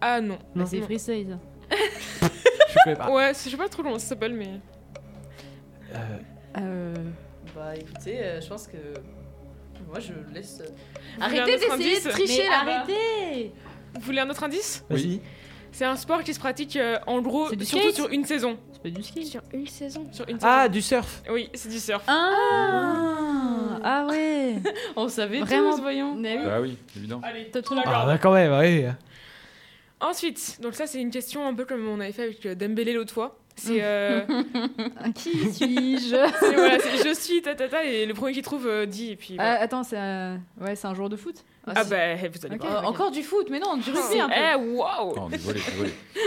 [0.00, 0.38] Ah non.
[0.56, 1.36] Bah, C'est freestyle,
[1.70, 1.76] ça.
[2.70, 3.10] Je connais pas.
[3.10, 4.60] Ouais, je sais pas trop comment ça s'appelle, mais.
[5.94, 5.98] Euh,
[6.58, 6.94] Euh...
[7.54, 8.76] Bah écoutez, euh, je pense que.
[9.88, 10.62] Moi, je laisse.
[11.20, 12.78] Arrêtez d'essayer de tricher Mais là-bas.
[12.80, 13.52] arrêtez
[13.94, 15.20] Vous voulez un autre indice Vas-y.
[15.70, 18.24] C'est un sport qui se pratique euh, en gros, C'est du surtout skate sur une
[18.24, 18.58] saison.
[18.72, 19.26] C'est pas du ski.
[19.26, 20.06] Sur une saison.
[20.12, 21.22] Sur une Ah, du surf.
[21.30, 22.02] Oui, c'est du surf.
[22.06, 24.56] Ah Ah ouais
[24.96, 25.72] On savait Vraiment.
[25.76, 26.14] tous, voyons.
[26.14, 26.44] Mais oui.
[26.44, 27.20] Bah oui, évident.
[27.22, 28.06] Allez, T'as tout la Ah, gardes.
[28.08, 28.84] bah quand même, oui.
[30.00, 32.92] Ensuite, donc ça c'est une question un peu comme on avait fait avec euh, Dembélé
[32.92, 33.36] l'autre fois.
[33.56, 34.20] C'est euh,
[35.16, 38.68] Qui suis-je c'est- voilà, c'est je suis ta ta ta et le premier qui trouve
[38.68, 39.34] euh, dit et puis.
[39.38, 39.60] Ah, voilà.
[39.60, 40.40] Attends, c'est un...
[40.60, 41.44] Ouais, c'est un joueur de foot?
[41.74, 42.60] Ah bah vous allez Ok.
[42.64, 42.84] voir.
[42.84, 44.34] Euh, Encore du foot, mais non, du rugby un peu.
[44.36, 45.60] Eh waouh désolé,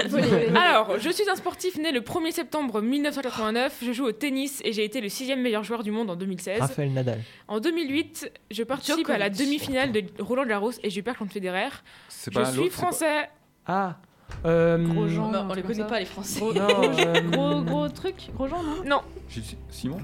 [0.03, 0.47] désolé.
[0.55, 3.77] Alors, je suis un sportif né le 1er septembre 1989.
[3.83, 6.59] Je joue au tennis et j'ai été le sixième meilleur joueur du monde en 2016.
[6.61, 7.19] Raphaël Nadal.
[7.47, 11.69] En 2008, je participe à la demi-finale de Roland Garros et je perds contre Federer.
[12.09, 13.29] C'est Je suis français.
[13.65, 13.97] Ah.
[14.45, 15.29] Euh, Grosjean.
[15.31, 15.83] Non, un on les connaît ça.
[15.85, 16.39] pas, les Français.
[16.39, 19.01] Gros, Non, gros, euh, gros, gros truc Gros Jean, non Non,
[19.69, 19.97] Simon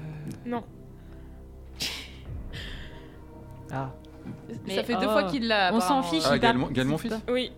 [3.70, 3.90] Ah.
[4.66, 5.10] Mais Ça fait deux oh.
[5.12, 5.70] fois qu'il l'a.
[5.72, 6.24] On s'en fiche.
[6.26, 7.52] Ah, il Gaël Gaël Monfils oui.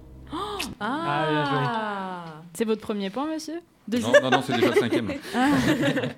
[0.79, 1.59] Ah, bien joué.
[1.63, 2.25] Ah.
[2.55, 3.55] C'est votre premier point, monsieur?
[3.55, 5.09] Non, Deuxième non, non, c'est déjà le cinquième.
[5.35, 5.49] Ah.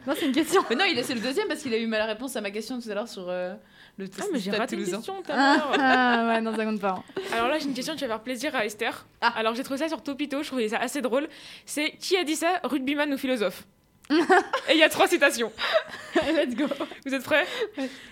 [0.07, 0.63] Non, c'est une question.
[0.69, 2.37] Mais non, il a- c'est le deuxième parce qu'il a eu mal à la réponse
[2.37, 3.55] à ma question tout à l'heure sur euh,
[3.97, 5.73] le Ah, mais j'ai raté une question tout à Ah, l'heure.
[5.81, 7.03] ah, ouais, non, ça compte pas.
[7.33, 9.07] Alors là, j'ai une question qui va faire plaisir à Esther.
[9.23, 9.33] Ah.
[9.37, 11.29] Alors j'ai trouvé ça sur Topito, je trouvais ça assez drôle.
[11.65, 13.65] C'est qui a dit ça, rugbyman ou philosophe?
[14.69, 15.53] Et il y a trois citations.
[16.17, 16.65] Let's go.
[17.07, 17.47] Vous êtes prêts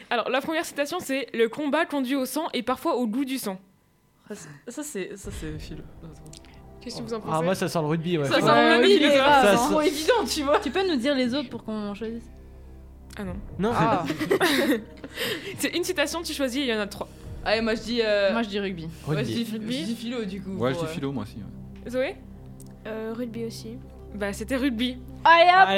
[0.08, 3.38] Alors la première citation, c'est le combat conduit au sang et parfois au goût du
[3.38, 3.58] sang.
[4.68, 5.82] Ça, c'est ça c'est philo.
[6.80, 8.24] Qu'est-ce que vous en pensez Ah, moi, ça sent le rugby, ouais.
[8.24, 10.60] Ça Faut- sent le rugby, mais grave, Ça c'est sent- évident, tu vois.
[10.60, 12.24] Tu peux nous dire les autres pour qu'on choisisse?
[13.18, 13.34] Ah non.
[13.58, 14.04] Non, Ah,
[15.58, 17.08] C'est une citation, tu choisis, il y en a trois.
[17.44, 18.00] Allez, moi je dis.
[18.02, 18.88] euh, moi je dis rugby.
[19.06, 19.78] moi, je dis, rugby.
[19.80, 20.56] je dis philo du coup.
[20.56, 21.36] Ouais, je dis euh, philo, moi aussi.
[21.84, 21.90] ouais.
[21.90, 22.16] Zoé?
[22.86, 23.76] Euh, rugby aussi.
[24.14, 24.98] Bah c'était rugby.
[25.24, 25.68] Allez hop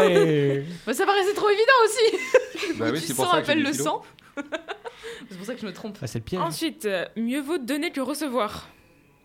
[0.00, 2.74] Allez, bah, ça paraissait trop évident aussi.
[2.78, 3.84] Bah oui, du c'est pour sang ça j'ai appelle dit le philo.
[3.84, 4.02] sang.
[5.28, 5.98] c'est pour ça que je me trompe.
[6.02, 6.40] Ah, c'est le piège.
[6.40, 8.68] Ensuite, euh, mieux vaut donner que recevoir.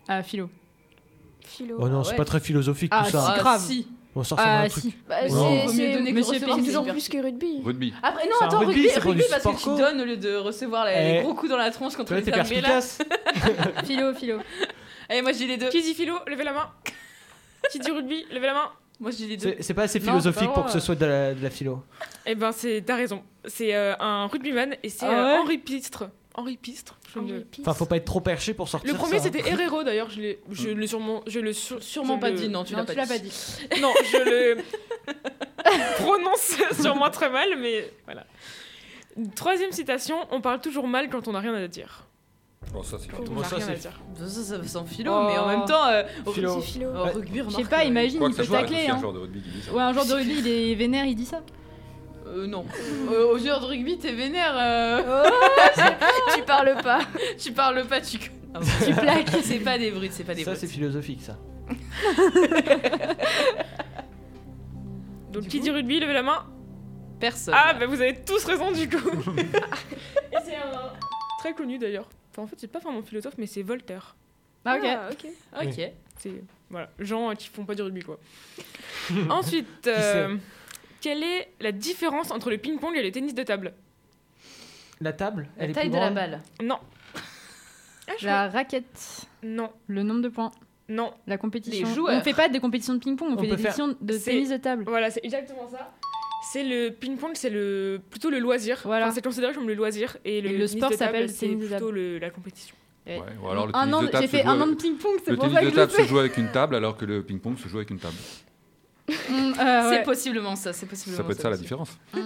[0.08, 0.50] Ah, philo.
[1.46, 1.78] Philo.
[1.80, 2.18] Oh non, Ah c'est ouais.
[2.18, 3.34] pas très philosophique Ah, tout ça.
[3.36, 3.62] c'est grave.
[3.62, 3.88] si.
[4.16, 4.84] On sort Ah, un truc.
[4.84, 4.94] si.
[5.08, 6.58] Bah, c'est- Vaut mieux c'est donner que Monsieur recevoir.
[6.58, 7.62] Pays, c'est toujours plus que rugby.
[7.64, 7.94] Rugby.
[8.04, 10.36] Après, non, C'est attends, rugby, rugby, c'est rugby parce que tu donnes au lieu de
[10.36, 11.14] recevoir les, Eh.
[11.18, 12.70] les gros coups dans la tronche contre Toi, les t'es fermiers là.
[12.70, 13.86] perspicace.
[13.86, 14.38] Philo, philo.
[15.10, 15.70] Allez, moi je dis les deux.
[15.70, 16.70] Qui dit philo Levez la main.
[17.72, 18.70] Qui dit rugby Levez la main.
[19.02, 19.56] Moi je dis les deux.
[19.60, 20.86] C'est pas assez philosophique pour que ce vrai.
[20.86, 21.84] soit de la, de la philo.
[22.26, 23.24] Eh ben c'est t'as raison.
[23.46, 26.10] C'est euh, un rugbyman et c'est Ah euh, Henri Pistre.
[26.36, 26.98] Henri Pistre.
[27.60, 30.10] Enfin, faut pas être trop perché pour sortir Le premier c'était Herrero d'ailleurs.
[30.10, 32.74] Je l'ai, je le sûrement, je le sur- Sûrement je pas le- dit, non, tu
[32.76, 33.34] l'as pas pas dit.
[33.82, 34.58] Non, je le
[35.98, 38.26] prononce sûrement très mal, mais voilà.
[39.36, 42.06] Troisième citation, on parle toujours mal quand on n'a rien à dire.
[42.70, 43.82] Bon, ça, c'est Bon, ça, c'est-.
[43.82, 43.92] Ça,
[44.30, 45.28] ça, ça sent philo, Oh.
[45.28, 45.88] mais en même temps.
[45.88, 46.62] euh, au- Philo.
[46.62, 46.90] C'est philo.
[46.90, 48.78] au rugby, Je sais remarque, pas, euh, imagine, Quoi il que peut soit, tacler.
[48.86, 49.00] c'est un Hein.
[49.00, 49.74] joueur de rugby qui dit ça.
[49.74, 51.42] Ouais, un joueur de rugby, il est vénère, il dit ça.
[52.28, 52.64] Euh, non.
[53.12, 54.54] Euh, au joueur de rugby, t'es vénère.
[54.56, 55.24] euh,
[56.36, 57.00] tu parles pas.
[57.38, 58.18] tu parles pas, tu.
[58.86, 59.30] Tu plaques.
[59.44, 60.62] C'est pas des brutes, c'est pas des Ça, brutes.
[60.62, 61.38] c'est philosophique, ça.
[65.32, 66.46] Donc qui dit rugby, levez la main.
[67.20, 67.54] Personne.
[67.58, 69.10] Ah, bah vous avez tous raison du coup.
[69.38, 70.92] et c'est un
[71.40, 72.08] très connu d'ailleurs.
[72.32, 74.16] Enfin, en fait, c'est pas vraiment philosophe, mais c'est Voltaire.
[74.66, 74.86] Ah, ok.
[75.54, 75.68] Ah, ok.
[75.68, 75.92] ok.
[76.18, 78.20] C'est voilà, gens qui font pas du rugby quoi.
[79.30, 80.38] Ensuite, euh,
[81.02, 83.74] quelle est la différence entre le ping-pong et le tennis de table?
[85.02, 86.42] La table, La elle est taille plus de la balle.
[86.64, 86.80] Non.
[88.08, 90.52] Ah, La raquette, Non, le nombre de points,
[90.90, 91.14] non.
[91.28, 91.88] la compétition.
[91.88, 92.18] Les joueurs.
[92.18, 94.50] On fait pas des compétitions de ping-pong, on, On fait des faire- compétitions de tennis
[94.50, 94.84] de table.
[94.86, 95.92] Voilà, c'est exactement ça.
[96.52, 98.80] C'est le ping-pong, c'est le plutôt le loisir.
[98.84, 99.06] Voilà.
[99.06, 101.70] Enfin, c'est considéré comme le loisir et le, Et le tennis sport s'appelle c'est tennis
[101.70, 102.76] plutôt le- la compétition.
[103.08, 105.16] Ouais, ou alors le un tennis an, de table j'ai fait un an de ping-pong,
[105.24, 107.06] c'est Le pour tennis ça de le table se joue avec une table alors que
[107.06, 108.16] le ping-pong se joue avec une table.
[109.08, 110.04] Mm, euh, C'est ouais.
[110.04, 111.98] possiblement ça, c'est possiblement Ça peut être ça la différence.
[112.14, 112.20] Mm.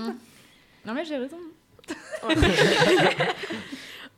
[0.86, 1.38] Non mais j'ai raison.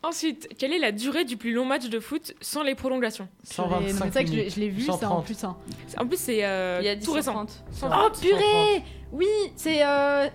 [0.03, 3.27] Ensuite, quelle est la durée du plus long match de foot sans les prolongations?
[3.49, 4.53] Purée, non, mais 125 c'est ça que je l'ai- minutes.
[4.55, 5.25] je l'ai vu, c'est en 130.
[5.25, 5.43] plus.
[5.43, 5.57] hein.
[5.97, 7.43] En plus, c'est euh, Il y a tout récent.
[7.45, 9.25] 10 Oh purée Oui,
[9.55, 9.83] c'est...
[9.85, 10.27] Euh...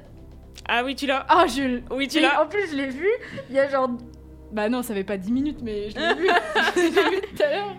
[0.69, 1.25] Ah oui, tu l'as.
[1.29, 1.81] Ah, je...
[1.95, 2.43] Oui, tu l'as.
[2.43, 3.09] en plus, je l'ai vu,
[3.51, 3.91] il y a genre...
[4.53, 6.29] Bah non, ça fait pas 10 minutes, mais je l'ai vu.
[6.77, 7.77] je l'ai vu tout à l'heure.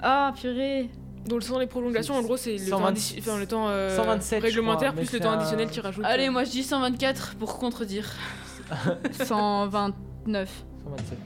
[0.00, 0.88] Ah, purée.
[1.26, 3.96] Donc sans les prolongations, en gros, c'est le 120 temps, addi- enfin, le temps euh,
[3.96, 6.04] 127, je réglementaire crois, plus le temps un- additionnel qui rajoute.
[6.04, 8.08] Allez, euh, moi je dis 124 pour contredire.
[9.24, 10.48] 129.
[10.86, 11.18] 127.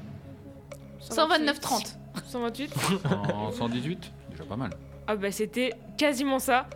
[1.01, 1.97] 129 30.
[2.27, 2.73] 128.
[3.35, 4.71] En 118, déjà pas mal.
[5.07, 6.69] Ah bah c'était quasiment ça.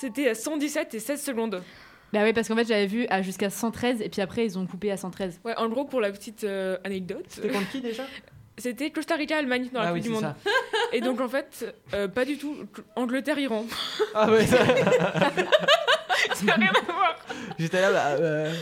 [0.00, 1.62] C'était à 117 et 16 secondes.
[2.12, 4.66] Bah oui, parce qu'en fait, j'avais vu à jusqu'à 113, et puis après, ils ont
[4.66, 5.40] coupé à 113.
[5.44, 8.04] Ouais, en gros, pour la petite euh, anecdote, C'était contre qui déjà?
[8.56, 10.20] C'était Costa Rica-Allemagne dans la Ah Coupe oui, du Monde.
[10.22, 10.36] ça.
[10.92, 12.54] Et donc en fait, euh, pas du tout.
[12.94, 13.64] Angleterre-Iran.
[14.14, 14.64] Ah ouais, ça-
[16.34, 17.16] ça n'a rien à voir.
[17.58, 18.52] j'étais là, bah, euh,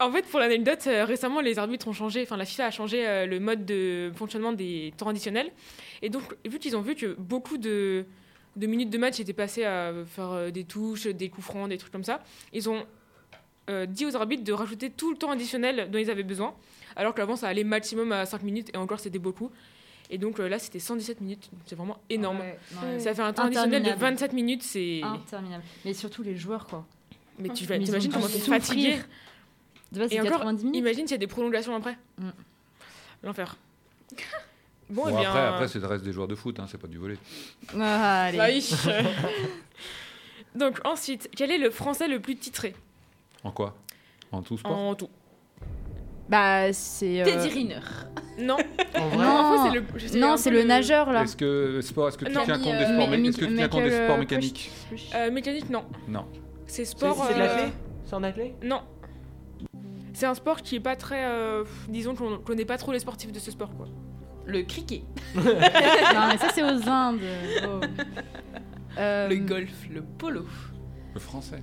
[0.00, 3.06] En fait, pour l'anecdote, euh, récemment, les arbitres ont changé, enfin, la FIFA a changé
[3.06, 5.50] euh, le mode de fonctionnement des temps additionnels.
[6.02, 8.04] Et donc, vu qu'ils ont vu que beaucoup de,
[8.58, 11.78] de minutes de match étaient passées à faire euh, des touches, des coups francs, des
[11.78, 12.22] trucs comme ça,
[12.52, 12.84] ils ont
[13.70, 16.54] euh, dit aux arbitres de rajouter tout le temps additionnel dont ils avaient besoin,
[16.96, 19.50] alors qu'avant ça allait maximum à 5 minutes et encore c'était beaucoup.
[20.10, 22.40] Et donc euh, là c'était 117 minutes, c'est vraiment énorme.
[22.40, 24.16] Ouais, Ça fait un temps additionnel de Interminable.
[24.16, 25.02] 27 minutes, c'est.
[25.02, 25.64] Interminable.
[25.84, 26.86] Mais surtout les joueurs, quoi.
[27.38, 28.96] Mais tu ont comment t'es fatigué
[29.92, 30.78] Tu vois, c'est Et encore, 90 minutes.
[30.80, 31.96] imagine s'il y a des prolongations après.
[32.18, 32.28] Mm.
[33.24, 33.56] L'enfer.
[34.10, 34.16] Bon,
[35.04, 35.28] Bon, eh bien.
[35.28, 37.16] après, après c'est le reste des joueurs de foot, hein, c'est pas du volet.
[37.78, 38.38] Ah, allez.
[38.38, 38.64] Bah oui.
[40.54, 42.74] Donc ensuite, quel est le français le plus titré?
[43.44, 43.76] En quoi?
[44.32, 44.76] En tout sport?
[44.76, 45.08] En tout
[46.28, 47.20] Bah, c'est.
[47.22, 47.80] euh, Teddy Riner.
[48.38, 48.56] Non.
[48.96, 51.22] En vrai Non, En fait, c'est le- non, c'est le nageur, là.
[51.22, 52.42] Est-ce que sport, est-ce que tu Non.
[52.44, 54.70] tiens compte des Euh, sports, mé- est-ce que tu tiens compte des sports euh, mécaniques?
[55.14, 55.84] Euh, mécanique, non.
[56.08, 56.26] Non.
[56.66, 57.24] C'est sport.
[57.26, 57.72] c'est de euh, l'athlé?
[58.04, 58.54] C'est en athlé?
[58.62, 58.82] Non.
[60.18, 61.24] C'est un sport qui est pas très.
[61.26, 63.86] euh, disons qu'on connaît pas trop les sportifs de ce sport, quoi.
[64.46, 65.02] Le cricket.
[65.36, 67.20] non, mais ça, c'est aux Indes.
[67.62, 67.80] Oh.
[68.98, 69.70] Euh, Le golf.
[69.88, 70.44] Le polo.
[71.14, 71.62] Le français.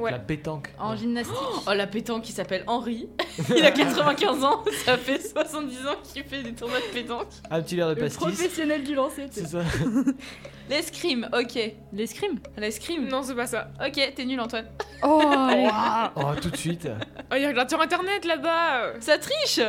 [0.00, 0.10] Ouais.
[0.10, 0.68] La pétanque.
[0.78, 1.34] En gymnastique.
[1.66, 3.08] Oh, la pétanque qui s'appelle Henri.
[3.56, 4.64] Il a 95 ans.
[4.84, 7.28] Ça fait 70 ans qu'il fait des tournois de pétanque.
[7.50, 8.18] Un petit verre de Le pastis.
[8.18, 9.46] professionnel du lancer, tu sais.
[9.46, 9.62] C'est ça.
[10.68, 11.58] L'escrime, ok.
[11.92, 13.08] L'escrime L'escrime.
[13.08, 13.68] Non, c'est pas ça.
[13.84, 14.66] Ok, t'es nul Antoine.
[15.02, 15.22] Oh.
[16.16, 16.88] Oh, tout de suite.
[17.30, 19.00] Oh, il regarde sur internet là-bas.
[19.00, 19.60] Ça triche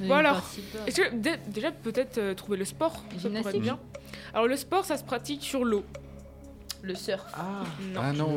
[0.00, 0.42] Bon, alors.
[0.86, 3.78] Est-ce que dé- déjà peut-être euh, trouver le sport ça pourrait être bien.
[4.32, 5.84] Alors le sport, ça se pratique sur l'eau.
[6.82, 7.22] Le surf.
[7.34, 8.00] Ah, Non.
[8.02, 8.36] Ah non,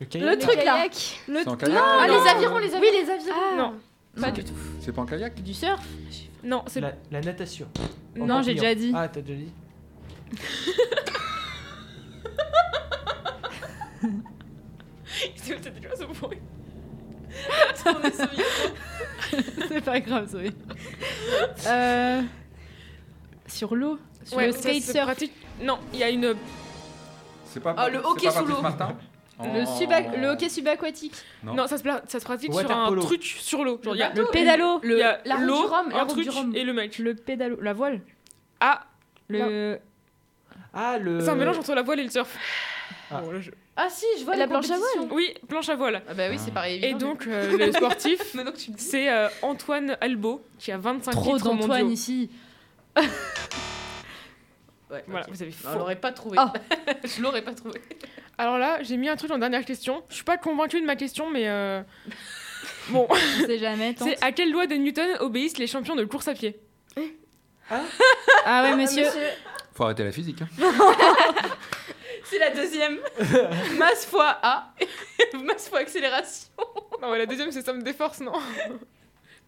[0.00, 0.40] le, le Le kayak.
[0.40, 0.62] truc là.
[0.76, 1.20] Kayak.
[1.28, 2.24] Le en non, ah, Non.
[2.24, 2.80] les avirons, les avirons.
[2.80, 3.56] Oui, les avirons.
[3.56, 3.74] Non,
[4.20, 4.54] Pas du tout.
[4.80, 5.80] C'est pas en kayak Du surf
[6.42, 7.68] non, c'est La, la natation.
[8.18, 8.92] En Non, j'ai déjà dit.
[8.96, 9.52] Ah, t'as déjà dit
[15.36, 16.38] c'est peut-être déjà ce bruit.
[19.68, 20.50] C'est pas grave, Zoé.
[21.66, 22.22] euh...
[23.46, 25.32] Sur l'eau Sur Ouais, le skate surf pratique.
[25.62, 26.34] Non, il y a une.
[27.46, 27.74] C'est pas.
[27.76, 28.60] Ah, le hockey pas sous l'eau.
[28.60, 28.96] Martin
[29.44, 31.54] le, suba- le hockey subaquatique Non.
[31.54, 33.02] Non, ça se, pla- ça se pratique Water sur un polo.
[33.02, 33.80] truc sur l'eau.
[33.82, 36.98] Genre, il y a Le pédalo a la l'eau, un truc et le mec.
[36.98, 38.00] Le pédalo La voile
[38.60, 38.86] Ah,
[39.28, 39.78] Le...
[40.72, 41.20] Ah, le.
[41.20, 42.36] c'est un mélange entre la voile et le surf.
[43.10, 43.20] Ah.
[43.22, 45.08] Bon, là, je- Ah si, je vois La la planche à compétition.
[45.10, 46.02] Oui, planche à voile.
[46.08, 46.84] Ah bah oui, c'est pareil.
[46.84, 48.44] Et donc, euh, le sportif, le
[48.76, 51.90] c'est euh, Antoine Albo, qui a 25 Trop titres d'Antoine mondiaux.
[51.90, 52.30] ici
[54.90, 55.78] Ouais, Voilà, vous avez On faux.
[55.78, 56.36] l'aurait pas trouvé.
[56.40, 56.46] Oh.
[57.04, 57.80] je l'aurais pas trouvé.
[58.38, 60.02] Alors là, j'ai mis un truc en dernière question.
[60.08, 61.82] Je suis pas convaincue de ma question, mais euh,
[62.88, 66.28] bon, On sait jamais, c'est à quelle loi de Newton obéissent les champions de course
[66.28, 66.58] à pied
[68.44, 69.04] Ah ouais, monsieur
[69.74, 70.38] Faut arrêter la physique.
[70.42, 70.48] hein.
[72.24, 72.98] C'est la deuxième.
[73.78, 74.72] Masse fois A.
[75.42, 76.48] Masse fois accélération.
[77.02, 78.32] Non, ouais, la deuxième, c'est somme des forces, non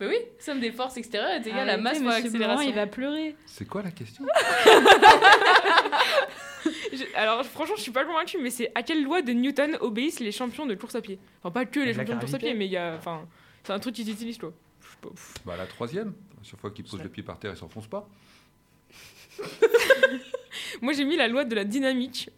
[0.03, 2.69] Bah oui, somme des forces extérieures est égale à masse fois Blanc, accélération.
[2.69, 3.37] il va pleurer.
[3.47, 4.25] C'est quoi la question?
[6.93, 10.19] Je- Alors, franchement, je suis pas convaincue, mais c'est à quelle loi de Newton obéissent
[10.19, 11.21] les champions de course à pied?
[11.41, 12.95] Enfin, pas que les champions de course à pied, mais il y a.
[12.97, 13.29] Enfin,
[13.63, 14.53] c'est un truc qu'ils utilisent, quoi.
[15.45, 16.15] Bah la troisième.
[16.43, 18.09] Chaque fois qu'il pose le pied par terre, il s'enfonce pas.
[20.83, 22.29] Moi, j'ai mis la loi de la dynamique.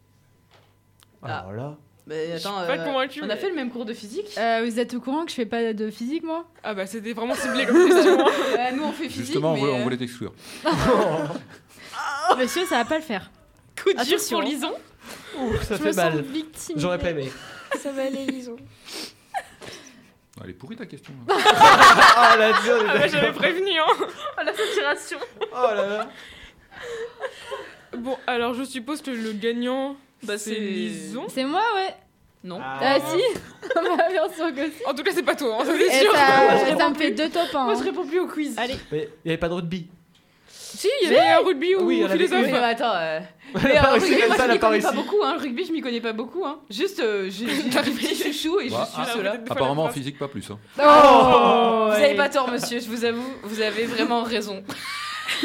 [1.22, 1.78] Alors là.
[2.06, 3.20] Mais Je suis attends, pas euh, convaincue.
[3.22, 4.26] on mais- a fait le même cours de physique?
[4.36, 6.44] Euh, vous êtes au courant que je fais pas de physique, moi?
[6.62, 8.20] Ah, bah, c'était vraiment ciblé comme question.
[8.26, 8.30] hein.
[8.58, 9.24] Euh, nous on fait physique.
[9.26, 10.32] Justement, on mais, voulait, on euh, voulait t'exclure.
[12.38, 13.30] Monsieur, ça va pas le faire.
[13.80, 14.38] Coup dur Attention.
[14.40, 14.72] pour Lison.
[15.38, 16.20] Ouh, ça je fait me mal.
[16.22, 16.78] victime.
[16.78, 17.30] J'aurais pas aimé.
[17.80, 18.56] Ça va aller, Lison.
[20.42, 21.12] Elle est pourrie ta question.
[22.16, 23.86] Ah, la dure, Ah, bah, j'avais prévenu, hein.
[23.98, 25.18] Oh la saturation.
[25.52, 26.08] Oh là là.
[27.96, 31.24] Bon, alors, je suppose que le gagnant, Bah, c'est Lison.
[31.28, 31.94] C'est moi, ouais.
[32.42, 32.60] Non.
[32.62, 33.22] Ah, si
[33.74, 34.84] Bah, bien sûr que si.
[34.86, 36.12] En tout cas, c'est pas toi, hein, c'est sûr.
[36.14, 37.64] ça, ça me fait deux top 1.
[37.64, 38.54] Moi je réponds plus au quiz.
[38.58, 38.76] Allez.
[38.92, 39.86] Mais il y avait pas de rugby.
[40.48, 42.42] Si, il y avait un rugby ou Oui, philosophe.
[42.44, 42.92] Mais attends.
[42.94, 43.20] euh,
[43.62, 45.22] Mais euh, rugby, elle moi je m'y pas connais pas beaucoup.
[45.24, 45.36] Hein.
[45.40, 46.44] Rugby, je m'y connais pas beaucoup.
[46.44, 46.58] Hein.
[46.68, 49.32] Juste, euh, j'ai des chouchous et je Bah, suis ah, cela.
[49.48, 50.44] Apparemment en physique, pas plus.
[50.50, 50.58] hein.
[50.80, 52.78] Oh, Vous avez pas tort, monsieur.
[52.80, 54.62] Je vous avoue, vous avez vraiment raison.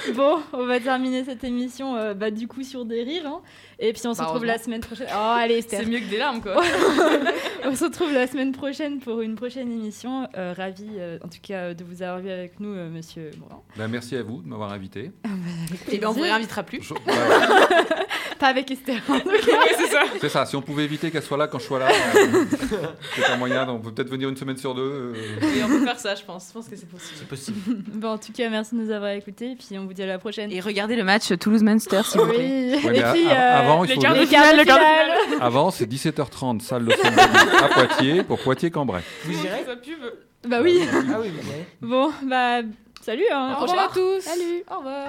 [0.14, 3.26] Bon, on va terminer cette émission euh, bah, du coup sur des rires.
[3.26, 3.40] hein.
[3.78, 5.06] Et puis on se Bah, retrouve la semaine prochaine.
[5.10, 5.62] Oh, allez.
[5.68, 6.60] C'est mieux que des larmes, quoi.
[7.64, 10.26] On se retrouve la semaine prochaine pour une prochaine émission.
[10.36, 13.62] Euh, ravi, euh, en tout cas, de vous avoir vu avec nous, euh, monsieur Morin.
[13.76, 15.10] Bah, merci à vous de m'avoir invité.
[15.90, 16.82] Et bien, on vous réinvitera plus.
[16.82, 17.00] Je- ouais,
[18.40, 18.96] Pas avec Esther.
[19.78, 20.02] C'est ça.
[20.20, 22.44] c'est ça, si on pouvait éviter qu'elle soit là quand je sois là, euh,
[23.16, 23.68] c'est un moyen.
[23.68, 24.82] On peut peut-être venir une semaine sur deux.
[24.82, 25.14] euh,
[25.56, 26.48] Et on peut faire ça, je pense.
[26.48, 27.14] Je pense que c'est possible.
[27.18, 27.58] C'est possible.
[27.94, 29.52] bon, en tout cas, merci de nous avoir écoutés.
[29.52, 30.50] Et puis on vous dit à la prochaine.
[30.52, 32.38] Et regardez le match Toulouse-Munster, s'il vous plaît.
[32.38, 32.86] Oui.
[32.86, 34.00] Ouais, Et puis, euh, avant, il les faut.
[34.00, 35.42] finale, le quart de finale.
[35.42, 36.92] Avant, c'est 17h30, salle de
[37.62, 39.02] à Poitiers pour Poitiers-Cambrai.
[39.24, 39.98] Vous irez Sa pub.
[40.48, 40.80] Bah oui.
[40.90, 41.66] Ah oui, irez.
[41.82, 42.60] Bon, bah
[43.02, 43.24] salut.
[43.32, 43.56] Hein.
[43.58, 44.20] Au revoir à tous.
[44.22, 44.62] Salut.
[44.70, 45.08] Au revoir.